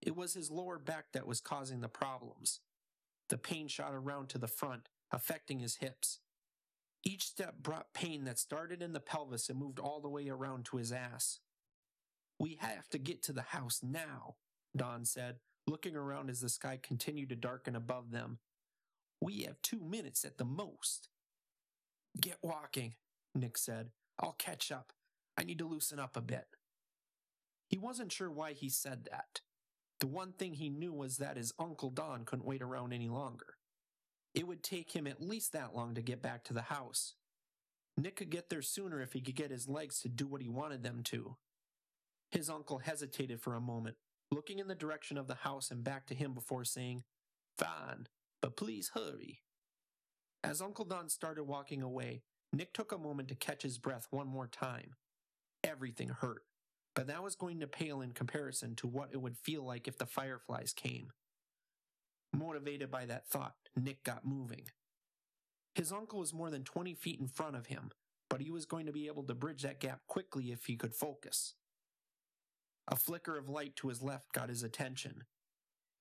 It 0.00 0.16
was 0.16 0.34
his 0.34 0.50
lower 0.50 0.78
back 0.78 1.06
that 1.12 1.26
was 1.26 1.40
causing 1.40 1.80
the 1.80 1.88
problems. 1.88 2.60
The 3.28 3.36
pain 3.36 3.66
shot 3.66 3.92
around 3.92 4.28
to 4.30 4.38
the 4.38 4.46
front, 4.46 4.88
affecting 5.12 5.58
his 5.58 5.76
hips. 5.76 6.20
Each 7.02 7.24
step 7.24 7.56
brought 7.60 7.92
pain 7.92 8.24
that 8.24 8.38
started 8.38 8.80
in 8.80 8.92
the 8.92 9.00
pelvis 9.00 9.48
and 9.48 9.58
moved 9.58 9.80
all 9.80 10.00
the 10.00 10.08
way 10.08 10.28
around 10.28 10.64
to 10.66 10.76
his 10.76 10.92
ass. 10.92 11.40
We 12.38 12.58
have 12.60 12.88
to 12.90 12.98
get 12.98 13.22
to 13.24 13.32
the 13.32 13.42
house 13.42 13.80
now, 13.82 14.36
Don 14.76 15.04
said, 15.04 15.36
looking 15.66 15.96
around 15.96 16.30
as 16.30 16.40
the 16.40 16.48
sky 16.48 16.78
continued 16.80 17.30
to 17.30 17.36
darken 17.36 17.74
above 17.74 18.10
them. 18.10 18.38
We 19.20 19.42
have 19.42 19.60
two 19.62 19.80
minutes 19.80 20.24
at 20.24 20.38
the 20.38 20.44
most. 20.44 21.08
Get 22.20 22.38
walking, 22.42 22.94
Nick 23.34 23.58
said. 23.58 23.90
I'll 24.18 24.36
catch 24.38 24.70
up. 24.70 24.92
I 25.36 25.44
need 25.44 25.58
to 25.58 25.66
loosen 25.66 25.98
up 25.98 26.16
a 26.16 26.22
bit. 26.22 26.46
He 27.68 27.78
wasn't 27.78 28.12
sure 28.12 28.30
why 28.30 28.52
he 28.52 28.68
said 28.68 29.08
that. 29.10 29.40
The 30.00 30.06
one 30.06 30.32
thing 30.32 30.54
he 30.54 30.68
knew 30.68 30.92
was 30.92 31.16
that 31.16 31.36
his 31.36 31.52
Uncle 31.58 31.90
Don 31.90 32.24
couldn't 32.24 32.46
wait 32.46 32.62
around 32.62 32.92
any 32.92 33.08
longer. 33.08 33.56
It 34.34 34.46
would 34.46 34.62
take 34.62 34.92
him 34.92 35.06
at 35.06 35.22
least 35.22 35.52
that 35.52 35.74
long 35.74 35.94
to 35.94 36.02
get 36.02 36.22
back 36.22 36.44
to 36.44 36.52
the 36.52 36.62
house. 36.62 37.14
Nick 37.96 38.16
could 38.16 38.30
get 38.30 38.50
there 38.50 38.62
sooner 38.62 39.00
if 39.00 39.14
he 39.14 39.20
could 39.22 39.34
get 39.34 39.50
his 39.50 39.68
legs 39.68 40.00
to 40.00 40.08
do 40.08 40.26
what 40.26 40.42
he 40.42 40.48
wanted 40.48 40.82
them 40.82 41.02
to. 41.04 41.36
His 42.30 42.50
uncle 42.50 42.78
hesitated 42.78 43.40
for 43.40 43.54
a 43.54 43.60
moment, 43.60 43.96
looking 44.30 44.58
in 44.58 44.68
the 44.68 44.74
direction 44.74 45.18
of 45.18 45.26
the 45.26 45.34
house 45.34 45.70
and 45.70 45.84
back 45.84 46.06
to 46.06 46.14
him 46.14 46.34
before 46.34 46.64
saying, 46.64 47.04
Fine, 47.56 48.08
but 48.42 48.56
please 48.56 48.90
hurry. 48.94 49.42
As 50.44 50.60
Uncle 50.60 50.84
Don 50.84 51.08
started 51.08 51.44
walking 51.44 51.82
away, 51.82 52.22
Nick 52.52 52.72
took 52.72 52.92
a 52.92 52.98
moment 52.98 53.28
to 53.28 53.34
catch 53.34 53.62
his 53.62 53.78
breath 53.78 54.06
one 54.10 54.28
more 54.28 54.46
time. 54.46 54.94
Everything 55.64 56.08
hurt, 56.08 56.42
but 56.94 57.06
that 57.08 57.22
was 57.22 57.34
going 57.34 57.60
to 57.60 57.66
pale 57.66 58.00
in 58.00 58.12
comparison 58.12 58.76
to 58.76 58.86
what 58.86 59.10
it 59.12 59.20
would 59.20 59.36
feel 59.36 59.64
like 59.64 59.88
if 59.88 59.98
the 59.98 60.06
fireflies 60.06 60.72
came. 60.72 61.10
Motivated 62.32 62.90
by 62.90 63.06
that 63.06 63.26
thought, 63.28 63.54
Nick 63.74 64.04
got 64.04 64.26
moving. 64.26 64.66
His 65.74 65.92
uncle 65.92 66.20
was 66.20 66.32
more 66.32 66.50
than 66.50 66.64
20 66.64 66.94
feet 66.94 67.20
in 67.20 67.28
front 67.28 67.56
of 67.56 67.66
him, 67.66 67.90
but 68.30 68.40
he 68.40 68.50
was 68.50 68.66
going 68.66 68.86
to 68.86 68.92
be 68.92 69.06
able 69.06 69.24
to 69.24 69.34
bridge 69.34 69.62
that 69.62 69.80
gap 69.80 70.00
quickly 70.06 70.52
if 70.52 70.66
he 70.66 70.76
could 70.76 70.94
focus. 70.94 71.54
A 72.88 72.96
flicker 72.96 73.36
of 73.36 73.48
light 73.48 73.74
to 73.76 73.88
his 73.88 74.02
left 74.02 74.32
got 74.32 74.48
his 74.48 74.62
attention. 74.62 75.24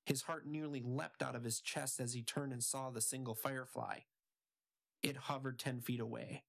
His 0.05 0.23
heart 0.23 0.45
nearly 0.45 0.81
leapt 0.85 1.23
out 1.23 1.35
of 1.35 1.43
his 1.43 1.59
chest 1.59 1.99
as 1.99 2.13
he 2.13 2.21
turned 2.21 2.53
and 2.53 2.63
saw 2.63 2.91
the 2.91 3.01
single 3.01 3.33
firefly. 3.33 3.99
It 5.01 5.17
hovered 5.17 5.57
10 5.57 5.81
feet 5.81 5.99
away. 5.99 6.43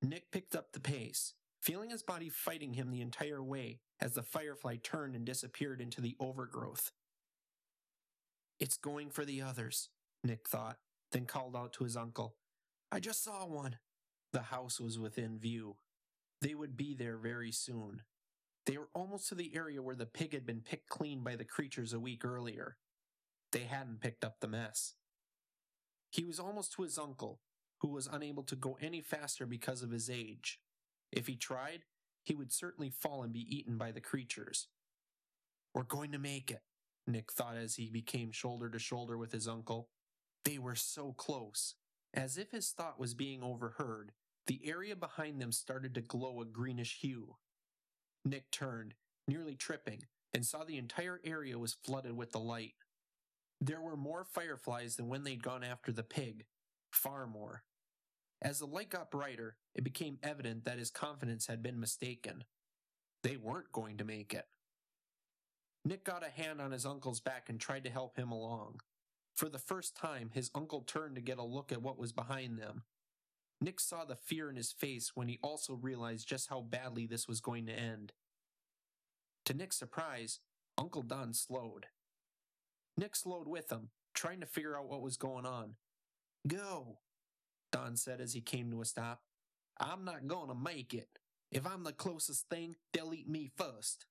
Nick 0.00 0.30
picked 0.30 0.54
up 0.54 0.72
the 0.72 0.80
pace, 0.80 1.34
feeling 1.60 1.90
his 1.90 2.04
body 2.04 2.28
fighting 2.28 2.74
him 2.74 2.90
the 2.90 3.00
entire 3.00 3.42
way 3.42 3.80
as 4.00 4.12
the 4.14 4.22
firefly 4.22 4.76
turned 4.76 5.16
and 5.16 5.24
disappeared 5.24 5.80
into 5.80 6.00
the 6.00 6.16
overgrowth. 6.20 6.92
It's 8.60 8.76
going 8.76 9.10
for 9.10 9.24
the 9.24 9.42
others, 9.42 9.88
Nick 10.22 10.48
thought, 10.48 10.78
then 11.10 11.26
called 11.26 11.56
out 11.56 11.72
to 11.74 11.84
his 11.84 11.96
uncle. 11.96 12.36
I 12.92 13.00
just 13.00 13.24
saw 13.24 13.44
one. 13.46 13.78
The 14.32 14.42
house 14.42 14.80
was 14.80 14.98
within 14.98 15.38
view. 15.38 15.76
They 16.40 16.54
would 16.54 16.76
be 16.76 16.94
there 16.94 17.16
very 17.16 17.50
soon. 17.50 18.02
They 18.68 18.76
were 18.76 18.90
almost 18.92 19.30
to 19.30 19.34
the 19.34 19.56
area 19.56 19.80
where 19.80 19.96
the 19.96 20.04
pig 20.04 20.34
had 20.34 20.44
been 20.44 20.60
picked 20.60 20.90
clean 20.90 21.24
by 21.24 21.36
the 21.36 21.44
creatures 21.46 21.94
a 21.94 21.98
week 21.98 22.22
earlier. 22.22 22.76
They 23.50 23.60
hadn't 23.60 24.02
picked 24.02 24.22
up 24.22 24.40
the 24.40 24.46
mess. 24.46 24.92
He 26.10 26.22
was 26.22 26.38
almost 26.38 26.74
to 26.74 26.82
his 26.82 26.98
uncle, 26.98 27.40
who 27.80 27.88
was 27.88 28.10
unable 28.12 28.42
to 28.42 28.54
go 28.56 28.76
any 28.78 29.00
faster 29.00 29.46
because 29.46 29.82
of 29.82 29.90
his 29.90 30.10
age. 30.10 30.60
If 31.10 31.28
he 31.28 31.34
tried, 31.34 31.84
he 32.22 32.34
would 32.34 32.52
certainly 32.52 32.90
fall 32.90 33.22
and 33.22 33.32
be 33.32 33.46
eaten 33.48 33.78
by 33.78 33.90
the 33.90 34.02
creatures. 34.02 34.68
We're 35.72 35.84
going 35.84 36.12
to 36.12 36.18
make 36.18 36.50
it, 36.50 36.60
Nick 37.06 37.32
thought 37.32 37.56
as 37.56 37.76
he 37.76 37.88
became 37.88 38.32
shoulder 38.32 38.68
to 38.68 38.78
shoulder 38.78 39.16
with 39.16 39.32
his 39.32 39.48
uncle. 39.48 39.88
They 40.44 40.58
were 40.58 40.74
so 40.74 41.14
close. 41.14 41.76
As 42.12 42.36
if 42.36 42.50
his 42.50 42.68
thought 42.68 43.00
was 43.00 43.14
being 43.14 43.42
overheard, 43.42 44.12
the 44.46 44.60
area 44.62 44.94
behind 44.94 45.40
them 45.40 45.52
started 45.52 45.94
to 45.94 46.02
glow 46.02 46.42
a 46.42 46.44
greenish 46.44 46.98
hue. 47.00 47.36
Nick 48.28 48.50
turned, 48.50 48.94
nearly 49.26 49.54
tripping, 49.54 50.02
and 50.34 50.44
saw 50.44 50.64
the 50.64 50.76
entire 50.76 51.20
area 51.24 51.58
was 51.58 51.76
flooded 51.84 52.16
with 52.16 52.32
the 52.32 52.38
light. 52.38 52.74
There 53.60 53.80
were 53.80 53.96
more 53.96 54.24
fireflies 54.24 54.96
than 54.96 55.08
when 55.08 55.24
they'd 55.24 55.42
gone 55.42 55.64
after 55.64 55.92
the 55.92 56.02
pig, 56.02 56.44
far 56.92 57.26
more. 57.26 57.64
As 58.40 58.60
the 58.60 58.66
light 58.66 58.90
got 58.90 59.10
brighter, 59.10 59.56
it 59.74 59.82
became 59.82 60.18
evident 60.22 60.64
that 60.64 60.78
his 60.78 60.90
confidence 60.90 61.46
had 61.46 61.62
been 61.62 61.80
mistaken. 61.80 62.44
They 63.22 63.36
weren't 63.36 63.72
going 63.72 63.96
to 63.98 64.04
make 64.04 64.32
it. 64.32 64.46
Nick 65.84 66.04
got 66.04 66.24
a 66.24 66.30
hand 66.30 66.60
on 66.60 66.70
his 66.70 66.86
uncle's 66.86 67.20
back 67.20 67.48
and 67.48 67.58
tried 67.58 67.84
to 67.84 67.90
help 67.90 68.16
him 68.16 68.30
along. 68.30 68.80
For 69.34 69.48
the 69.48 69.58
first 69.58 69.96
time, 69.96 70.30
his 70.34 70.50
uncle 70.54 70.82
turned 70.82 71.16
to 71.16 71.22
get 71.22 71.38
a 71.38 71.44
look 71.44 71.72
at 71.72 71.82
what 71.82 71.98
was 71.98 72.12
behind 72.12 72.58
them. 72.58 72.82
Nick 73.60 73.80
saw 73.80 74.04
the 74.04 74.14
fear 74.14 74.48
in 74.50 74.56
his 74.56 74.70
face 74.70 75.12
when 75.14 75.28
he 75.28 75.38
also 75.42 75.74
realized 75.74 76.28
just 76.28 76.48
how 76.48 76.60
badly 76.60 77.06
this 77.06 77.26
was 77.26 77.40
going 77.40 77.66
to 77.66 77.72
end. 77.72 78.12
To 79.48 79.54
Nick's 79.54 79.78
surprise, 79.78 80.40
Uncle 80.76 81.00
Don 81.00 81.32
slowed. 81.32 81.86
Nick 82.98 83.16
slowed 83.16 83.48
with 83.48 83.72
him, 83.72 83.88
trying 84.12 84.40
to 84.40 84.46
figure 84.46 84.76
out 84.76 84.90
what 84.90 85.00
was 85.00 85.16
going 85.16 85.46
on. 85.46 85.76
Go, 86.46 86.98
Don 87.72 87.96
said 87.96 88.20
as 88.20 88.34
he 88.34 88.42
came 88.42 88.70
to 88.70 88.82
a 88.82 88.84
stop. 88.84 89.22
I'm 89.80 90.04
not 90.04 90.26
gonna 90.26 90.54
make 90.54 90.92
it. 90.92 91.08
If 91.50 91.66
I'm 91.66 91.82
the 91.82 91.94
closest 91.94 92.50
thing, 92.50 92.76
they'll 92.92 93.14
eat 93.14 93.26
me 93.26 93.50
first. 93.56 94.04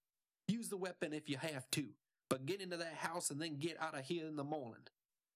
Use 0.47 0.69
the 0.69 0.77
weapon 0.77 1.13
if 1.13 1.29
you 1.29 1.37
have 1.37 1.69
to, 1.73 1.89
but 2.31 2.47
get 2.47 2.59
into 2.59 2.77
that 2.77 2.95
house 2.95 3.29
and 3.29 3.39
then 3.39 3.59
get 3.59 3.79
out 3.79 3.95
of 3.95 4.05
here 4.05 4.25
in 4.25 4.37
the 4.37 4.43
morning. 4.43 4.87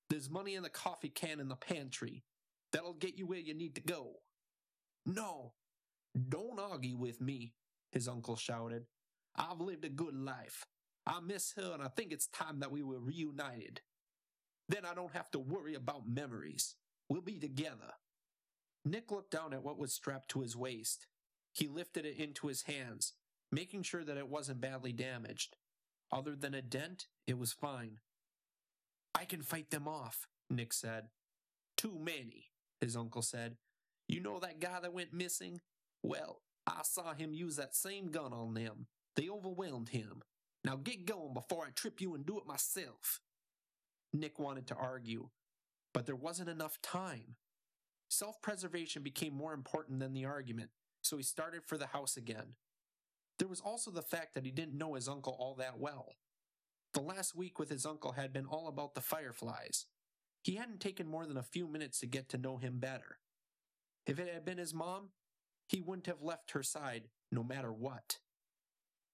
There's 0.09 0.31
money 0.31 0.55
in 0.55 0.63
the 0.63 0.69
coffee 0.69 1.09
can 1.09 1.39
in 1.39 1.47
the 1.47 1.55
pantry. 1.55 2.23
That'll 2.73 2.95
get 2.95 3.19
you 3.19 3.27
where 3.27 3.37
you 3.37 3.53
need 3.53 3.75
to 3.75 3.81
go. 3.81 4.13
No, 5.05 5.53
don't 6.27 6.59
argue 6.59 6.97
with 6.97 7.21
me, 7.21 7.53
his 7.91 8.07
uncle 8.07 8.35
shouted. 8.35 8.87
I've 9.35 9.59
lived 9.59 9.85
a 9.85 9.89
good 9.89 10.15
life. 10.15 10.65
I 11.05 11.19
miss 11.19 11.53
her 11.57 11.71
and 11.73 11.81
I 11.81 11.87
think 11.87 12.11
it's 12.11 12.27
time 12.27 12.59
that 12.59 12.71
we 12.71 12.83
were 12.83 12.99
reunited. 12.99 13.81
Then 14.69 14.85
I 14.85 14.93
don't 14.93 15.13
have 15.13 15.31
to 15.31 15.39
worry 15.39 15.73
about 15.73 16.07
memories. 16.07 16.75
We'll 17.09 17.21
be 17.21 17.39
together. 17.39 17.93
Nick 18.85 19.11
looked 19.11 19.31
down 19.31 19.53
at 19.53 19.63
what 19.63 19.77
was 19.77 19.93
strapped 19.93 20.29
to 20.29 20.41
his 20.41 20.55
waist. 20.55 21.07
He 21.53 21.67
lifted 21.67 22.05
it 22.05 22.17
into 22.17 22.47
his 22.47 22.63
hands, 22.63 23.13
making 23.51 23.83
sure 23.83 24.03
that 24.03 24.17
it 24.17 24.29
wasn't 24.29 24.61
badly 24.61 24.93
damaged. 24.93 25.57
Other 26.11 26.35
than 26.35 26.53
a 26.53 26.61
dent, 26.61 27.07
it 27.27 27.37
was 27.37 27.53
fine. 27.53 27.97
I 29.13 29.25
can 29.25 29.41
fight 29.41 29.69
them 29.71 29.87
off, 29.87 30.27
Nick 30.49 30.73
said. 30.73 31.09
Too 31.77 31.97
many 31.99 32.51
his 32.79 32.95
uncle 32.95 33.21
said. 33.21 33.57
You 34.07 34.19
know 34.19 34.39
that 34.39 34.59
guy 34.59 34.79
that 34.81 34.93
went 34.93 35.13
missing? 35.13 35.61
Well, 36.03 36.41
I 36.65 36.81
saw 36.83 37.13
him 37.13 37.33
use 37.33 37.55
that 37.57 37.75
same 37.75 38.07
gun 38.07 38.33
on 38.33 38.53
them. 38.53 38.87
They 39.15 39.29
overwhelmed 39.29 39.89
him. 39.89 40.23
Now 40.63 40.75
get 40.75 41.05
going 41.05 41.33
before 41.33 41.65
I 41.65 41.71
trip 41.71 42.01
you 42.01 42.13
and 42.13 42.25
do 42.25 42.37
it 42.37 42.45
myself. 42.45 43.19
Nick 44.13 44.39
wanted 44.39 44.67
to 44.67 44.75
argue, 44.75 45.29
but 45.93 46.05
there 46.05 46.15
wasn't 46.15 46.49
enough 46.49 46.81
time. 46.81 47.35
Self 48.09 48.41
preservation 48.41 49.03
became 49.03 49.33
more 49.33 49.53
important 49.53 49.99
than 49.99 50.13
the 50.13 50.25
argument, 50.25 50.69
so 51.01 51.17
he 51.17 51.23
started 51.23 51.63
for 51.65 51.77
the 51.77 51.87
house 51.87 52.17
again. 52.17 52.55
There 53.39 53.47
was 53.47 53.61
also 53.61 53.89
the 53.89 54.01
fact 54.01 54.33
that 54.35 54.45
he 54.45 54.51
didn't 54.51 54.77
know 54.77 54.93
his 54.93 55.07
uncle 55.07 55.35
all 55.39 55.55
that 55.55 55.79
well. 55.79 56.15
The 56.93 57.01
last 57.01 57.35
week 57.35 57.57
with 57.57 57.69
his 57.69 57.85
uncle 57.85 58.11
had 58.11 58.33
been 58.33 58.45
all 58.45 58.67
about 58.67 58.93
the 58.93 59.01
fireflies. 59.01 59.85
He 60.43 60.55
hadn't 60.55 60.81
taken 60.81 61.07
more 61.07 61.25
than 61.25 61.37
a 61.37 61.43
few 61.43 61.67
minutes 61.67 61.99
to 62.01 62.05
get 62.05 62.27
to 62.29 62.37
know 62.37 62.57
him 62.57 62.79
better. 62.79 63.19
If 64.05 64.19
it 64.19 64.31
had 64.31 64.43
been 64.43 64.57
his 64.57 64.73
mom, 64.73 65.09
he 65.67 65.79
wouldn't 65.79 66.07
have 66.07 66.21
left 66.21 66.51
her 66.51 66.63
side 66.63 67.03
no 67.31 67.43
matter 67.43 67.71
what. 67.71 68.17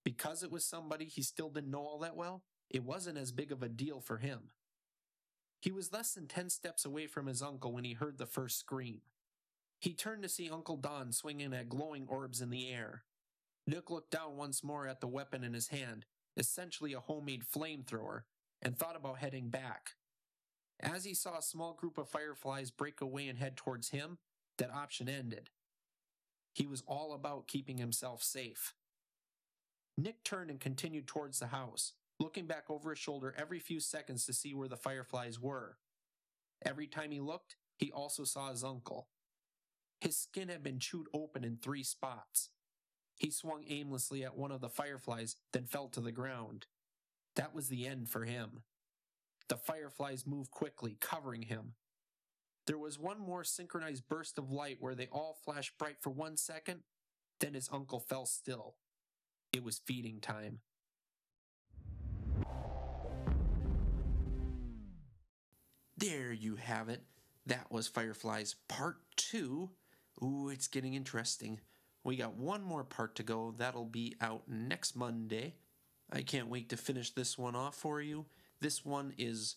Because 0.07 0.41
it 0.41 0.51
was 0.53 0.63
somebody 0.63 1.03
he 1.03 1.21
still 1.21 1.49
didn't 1.49 1.69
know 1.69 1.81
all 1.81 1.99
that 1.99 2.15
well, 2.15 2.43
it 2.69 2.85
wasn't 2.85 3.17
as 3.17 3.33
big 3.33 3.51
of 3.51 3.61
a 3.61 3.67
deal 3.67 3.99
for 3.99 4.19
him. 4.19 4.51
He 5.59 5.69
was 5.69 5.91
less 5.91 6.13
than 6.13 6.27
ten 6.27 6.49
steps 6.49 6.85
away 6.85 7.07
from 7.07 7.27
his 7.27 7.41
uncle 7.41 7.73
when 7.73 7.83
he 7.83 7.91
heard 7.91 8.17
the 8.17 8.25
first 8.25 8.57
scream. 8.57 9.01
He 9.81 9.93
turned 9.93 10.23
to 10.23 10.29
see 10.29 10.49
Uncle 10.49 10.77
Don 10.77 11.11
swinging 11.11 11.53
at 11.53 11.67
glowing 11.67 12.05
orbs 12.07 12.39
in 12.39 12.51
the 12.51 12.69
air. 12.69 13.03
Nick 13.67 13.89
looked 13.89 14.11
down 14.11 14.37
once 14.37 14.63
more 14.63 14.87
at 14.87 15.01
the 15.01 15.09
weapon 15.09 15.43
in 15.43 15.53
his 15.53 15.67
hand, 15.67 16.05
essentially 16.37 16.93
a 16.93 17.01
homemade 17.01 17.43
flamethrower, 17.43 18.21
and 18.61 18.77
thought 18.77 18.95
about 18.95 19.17
heading 19.17 19.49
back. 19.49 19.95
As 20.79 21.03
he 21.03 21.15
saw 21.15 21.37
a 21.37 21.41
small 21.41 21.73
group 21.73 21.97
of 21.97 22.07
fireflies 22.07 22.71
break 22.71 23.01
away 23.01 23.27
and 23.27 23.39
head 23.39 23.57
towards 23.57 23.89
him, 23.89 24.19
that 24.57 24.71
option 24.71 25.09
ended. 25.09 25.49
He 26.53 26.65
was 26.65 26.81
all 26.87 27.11
about 27.11 27.49
keeping 27.49 27.77
himself 27.77 28.23
safe. 28.23 28.73
Nick 29.97 30.23
turned 30.23 30.51
and 30.51 30.59
continued 30.59 31.07
towards 31.07 31.39
the 31.39 31.47
house, 31.47 31.93
looking 32.19 32.45
back 32.45 32.65
over 32.69 32.91
his 32.91 32.99
shoulder 32.99 33.33
every 33.37 33.59
few 33.59 33.79
seconds 33.79 34.25
to 34.25 34.33
see 34.33 34.53
where 34.53 34.67
the 34.67 34.77
fireflies 34.77 35.39
were. 35.39 35.77
Every 36.63 36.87
time 36.87 37.11
he 37.11 37.19
looked, 37.19 37.55
he 37.77 37.91
also 37.91 38.23
saw 38.23 38.49
his 38.51 38.63
uncle. 38.63 39.09
His 39.99 40.17
skin 40.17 40.49
had 40.49 40.63
been 40.63 40.79
chewed 40.79 41.07
open 41.13 41.43
in 41.43 41.57
three 41.57 41.83
spots. 41.83 42.49
He 43.15 43.31
swung 43.31 43.63
aimlessly 43.67 44.23
at 44.23 44.37
one 44.37 44.51
of 44.51 44.61
the 44.61 44.69
fireflies, 44.69 45.35
then 45.51 45.65
fell 45.65 45.87
to 45.89 46.01
the 46.01 46.11
ground. 46.11 46.67
That 47.35 47.55
was 47.55 47.67
the 47.67 47.87
end 47.87 48.09
for 48.09 48.25
him. 48.25 48.61
The 49.49 49.57
fireflies 49.57 50.27
moved 50.27 50.51
quickly, 50.51 50.97
covering 50.99 51.43
him. 51.43 51.73
There 52.67 52.77
was 52.77 52.99
one 52.99 53.19
more 53.19 53.43
synchronized 53.43 54.07
burst 54.07 54.37
of 54.37 54.51
light 54.51 54.77
where 54.79 54.93
they 54.93 55.07
all 55.07 55.37
flashed 55.43 55.77
bright 55.79 55.97
for 56.01 56.09
one 56.09 56.37
second, 56.37 56.81
then 57.39 57.53
his 57.53 57.69
uncle 57.71 57.99
fell 57.99 58.25
still. 58.25 58.75
It 59.57 59.63
was 59.63 59.81
feeding 59.85 60.19
time. 60.19 60.59
There 65.97 66.31
you 66.31 66.57
have 66.57 66.89
it. 66.89 67.01
That 67.47 67.71
was 67.71 67.87
Fireflies 67.87 68.53
Part 68.67 68.97
2. 69.15 69.71
Ooh, 70.21 70.49
it's 70.49 70.67
getting 70.67 70.93
interesting. 70.93 71.59
We 72.03 72.17
got 72.17 72.35
one 72.35 72.61
more 72.61 72.83
part 72.83 73.15
to 73.15 73.23
go. 73.23 73.55
That'll 73.57 73.85
be 73.85 74.15
out 74.21 74.43
next 74.47 74.95
Monday. 74.95 75.55
I 76.11 76.21
can't 76.21 76.49
wait 76.49 76.69
to 76.69 76.77
finish 76.77 77.09
this 77.09 77.35
one 77.35 77.55
off 77.55 77.73
for 77.73 77.99
you. 77.99 78.27
This 78.61 78.85
one 78.85 79.11
is 79.17 79.55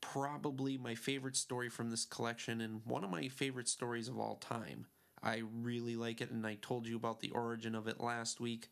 probably 0.00 0.76
my 0.76 0.96
favorite 0.96 1.36
story 1.36 1.68
from 1.68 1.90
this 1.90 2.04
collection 2.04 2.60
and 2.60 2.80
one 2.84 3.04
of 3.04 3.10
my 3.10 3.28
favorite 3.28 3.68
stories 3.68 4.08
of 4.08 4.18
all 4.18 4.34
time. 4.34 4.86
I 5.22 5.42
really 5.62 5.94
like 5.94 6.20
it 6.20 6.32
and 6.32 6.44
I 6.44 6.56
told 6.60 6.88
you 6.88 6.96
about 6.96 7.20
the 7.20 7.30
origin 7.30 7.76
of 7.76 7.86
it 7.86 8.00
last 8.00 8.40
week. 8.40 8.68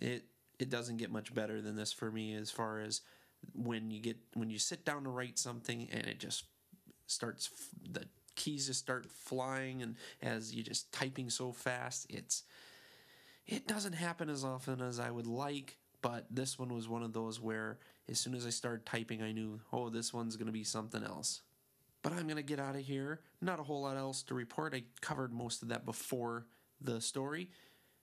It 0.00 0.24
it 0.58 0.70
doesn't 0.70 0.98
get 0.98 1.10
much 1.10 1.34
better 1.34 1.60
than 1.60 1.76
this 1.76 1.92
for 1.92 2.10
me 2.10 2.34
as 2.34 2.50
far 2.50 2.80
as 2.80 3.00
when 3.54 3.90
you 3.90 4.00
get 4.00 4.16
when 4.34 4.50
you 4.50 4.58
sit 4.58 4.84
down 4.84 5.04
to 5.04 5.10
write 5.10 5.38
something 5.38 5.88
and 5.92 6.06
it 6.06 6.20
just 6.20 6.44
starts 7.06 7.50
the 7.90 8.04
keys 8.34 8.66
just 8.66 8.78
start 8.78 9.06
flying 9.10 9.82
and 9.82 9.96
as 10.22 10.54
you're 10.54 10.64
just 10.64 10.90
typing 10.92 11.28
so 11.28 11.52
fast 11.52 12.06
it's 12.08 12.44
it 13.46 13.66
doesn't 13.66 13.92
happen 13.92 14.30
as 14.30 14.44
often 14.44 14.80
as 14.80 15.00
I 15.00 15.10
would 15.10 15.26
like 15.26 15.76
but 16.00 16.26
this 16.30 16.58
one 16.58 16.74
was 16.74 16.88
one 16.88 17.02
of 17.02 17.12
those 17.12 17.40
where 17.40 17.78
as 18.08 18.18
soon 18.18 18.34
as 18.34 18.46
I 18.46 18.50
started 18.50 18.86
typing 18.86 19.22
I 19.22 19.32
knew 19.32 19.60
oh 19.72 19.88
this 19.88 20.12
one's 20.12 20.36
going 20.36 20.46
to 20.46 20.52
be 20.52 20.64
something 20.64 21.02
else. 21.02 21.42
But 22.02 22.12
I'm 22.12 22.24
going 22.24 22.36
to 22.36 22.42
get 22.42 22.58
out 22.58 22.74
of 22.74 22.82
here. 22.82 23.20
Not 23.40 23.60
a 23.60 23.62
whole 23.62 23.82
lot 23.82 23.96
else 23.96 24.24
to 24.24 24.34
report. 24.34 24.74
I 24.74 24.82
covered 25.00 25.32
most 25.32 25.62
of 25.62 25.68
that 25.68 25.86
before 25.86 26.46
the 26.80 27.00
story. 27.00 27.50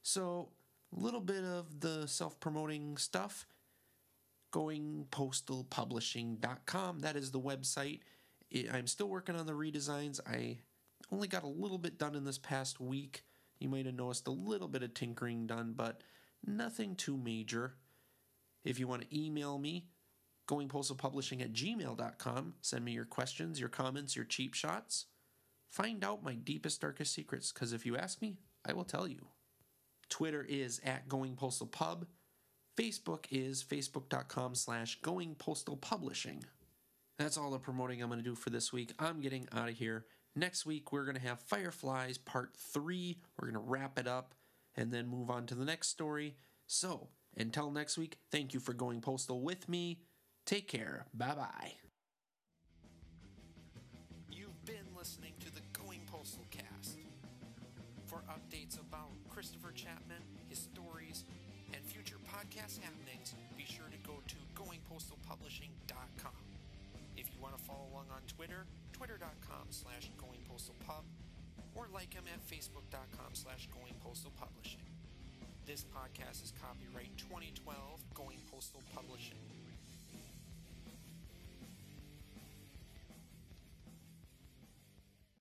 So 0.02 0.49
little 0.91 1.21
bit 1.21 1.43
of 1.43 1.82
the 1.82 2.08
self-promoting 2.08 2.97
stuff 2.97 3.45
goingpostalpublishing.com 4.52 6.99
that 6.99 7.15
is 7.15 7.32
the 7.32 7.39
website 7.39 7.99
I'm 8.71 8.88
still 8.88 9.10
working 9.10 9.36
on 9.36 9.45
the 9.45 9.54
redesigns. 9.54 10.19
I 10.25 10.58
only 11.12 11.28
got 11.28 11.43
a 11.43 11.47
little 11.47 11.78
bit 11.78 11.97
done 11.97 12.15
in 12.15 12.23
this 12.23 12.38
past 12.38 12.80
week. 12.80 13.23
You 13.60 13.69
might 13.69 13.86
have 13.86 13.95
noticed 13.95 14.28
a 14.28 14.32
little 14.32 14.67
bit 14.67 14.84
of 14.84 14.93
tinkering 14.93 15.47
done, 15.47 15.73
but 15.75 16.02
nothing 16.45 16.95
too 16.95 17.17
major. 17.17 17.75
If 18.63 18.80
you 18.80 18.88
want 18.88 19.04
to 19.04 19.17
email 19.17 19.58
me, 19.58 19.88
goingpostalpublishing 20.47 21.41
at 21.41 21.54
gmail.com, 21.54 22.54
send 22.62 22.86
me 22.86 22.91
your 22.91 23.06
questions, 23.06 23.60
your 23.60 23.69
comments, 23.69 24.15
your 24.15 24.25
cheap 24.25 24.54
shots. 24.54 25.06
Find 25.69 26.04
out 26.04 26.23
my 26.23 26.34
deepest, 26.34 26.82
darkest 26.82 27.13
secrets, 27.13 27.52
because 27.52 27.73
if 27.73 27.86
you 27.86 27.95
ask 27.95 28.21
me, 28.21 28.38
I 28.65 28.73
will 28.73 28.86
tell 28.86 29.08
you. 29.08 29.28
Twitter 30.10 30.45
is 30.48 30.82
at 30.84 31.08
goingpostalpub. 31.08 32.04
Facebook 32.80 33.26
is 33.30 33.63
facebook.com 33.63 34.56
slash 34.56 35.00
goingpostalpublishing. 35.02 36.43
That's 37.17 37.38
all 37.38 37.52
the 37.52 37.60
promoting 37.60 38.02
I'm 38.02 38.10
going 38.10 38.19
to 38.19 38.24
do 38.24 38.36
for 38.36 38.50
this 38.50 38.72
week. 38.72 38.93
I'm 38.98 39.19
getting 39.19 39.48
out 39.52 39.67
of 39.69 39.76
here. 39.76 40.06
Next 40.36 40.65
week, 40.65 40.93
we're 40.93 41.04
going 41.04 41.17
to 41.17 41.28
have 41.28 41.41
Fireflies 41.41 42.17
Part 42.17 42.56
3. 42.56 43.19
We're 43.38 43.52
going 43.52 43.62
to 43.62 43.69
wrap 43.69 44.00
it 44.00 44.08
up 44.08 44.34
and 44.76 44.91
then 44.91 45.08
move 45.08 45.30
on 45.30 45.45
to 45.48 45.56
the 45.56 45.65
next 45.65 45.89
story. 45.89 46.36
So, 46.67 47.10
until 47.36 47.72
next 47.72 47.98
week, 47.98 48.19
thank 48.32 48.54
you 48.54 48.60
for 48.62 48.74
going 48.74 49.02
postal 49.02 49.41
with 49.41 49.67
me. 49.67 50.00
Take 50.45 50.67
care. 50.67 51.08
Bye 51.13 51.36
bye. 51.36 51.74
You've 54.32 54.63
been 54.65 54.88
listening 54.98 55.34
to 55.41 55.54
the 55.54 55.62
Going 55.74 56.02
Postal 56.12 56.45
cast. 56.50 56.98
For 58.06 58.24
updates 58.30 58.80
about 58.80 59.09
Christopher 59.39 59.71
Chapman, 59.71 60.19
his 60.52 60.60
stories, 60.60 61.23
and 61.71 61.80
future 61.88 62.19
podcast 62.28 62.75
happenings, 62.84 63.39
be 63.56 63.63
sure 63.63 63.88
to 63.88 63.95
go 64.04 64.19
to 64.28 64.36
goingpostalpublishing.com. 64.52 66.43
If 67.15 67.32
you 67.32 67.39
want 67.39 67.56
to 67.58 67.63
follow 67.63 67.88
along 67.88 68.12
on 68.12 68.19
Twitter, 68.28 68.67
twitter.com 68.91 69.71
slash 69.71 70.12
goingpostalpub, 70.19 71.08
or 71.73 71.88
like 71.93 72.13
him 72.13 72.25
at 72.28 72.43
facebook.com 72.52 73.32
slash 73.32 73.69
goingpostalpublishing. 73.71 74.84
This 75.65 75.86
podcast 75.88 76.43
is 76.43 76.52
copyright 76.60 77.15
2012 77.15 78.04
Going 78.13 78.43
Postal 78.52 78.84
Publishing. 78.93 79.39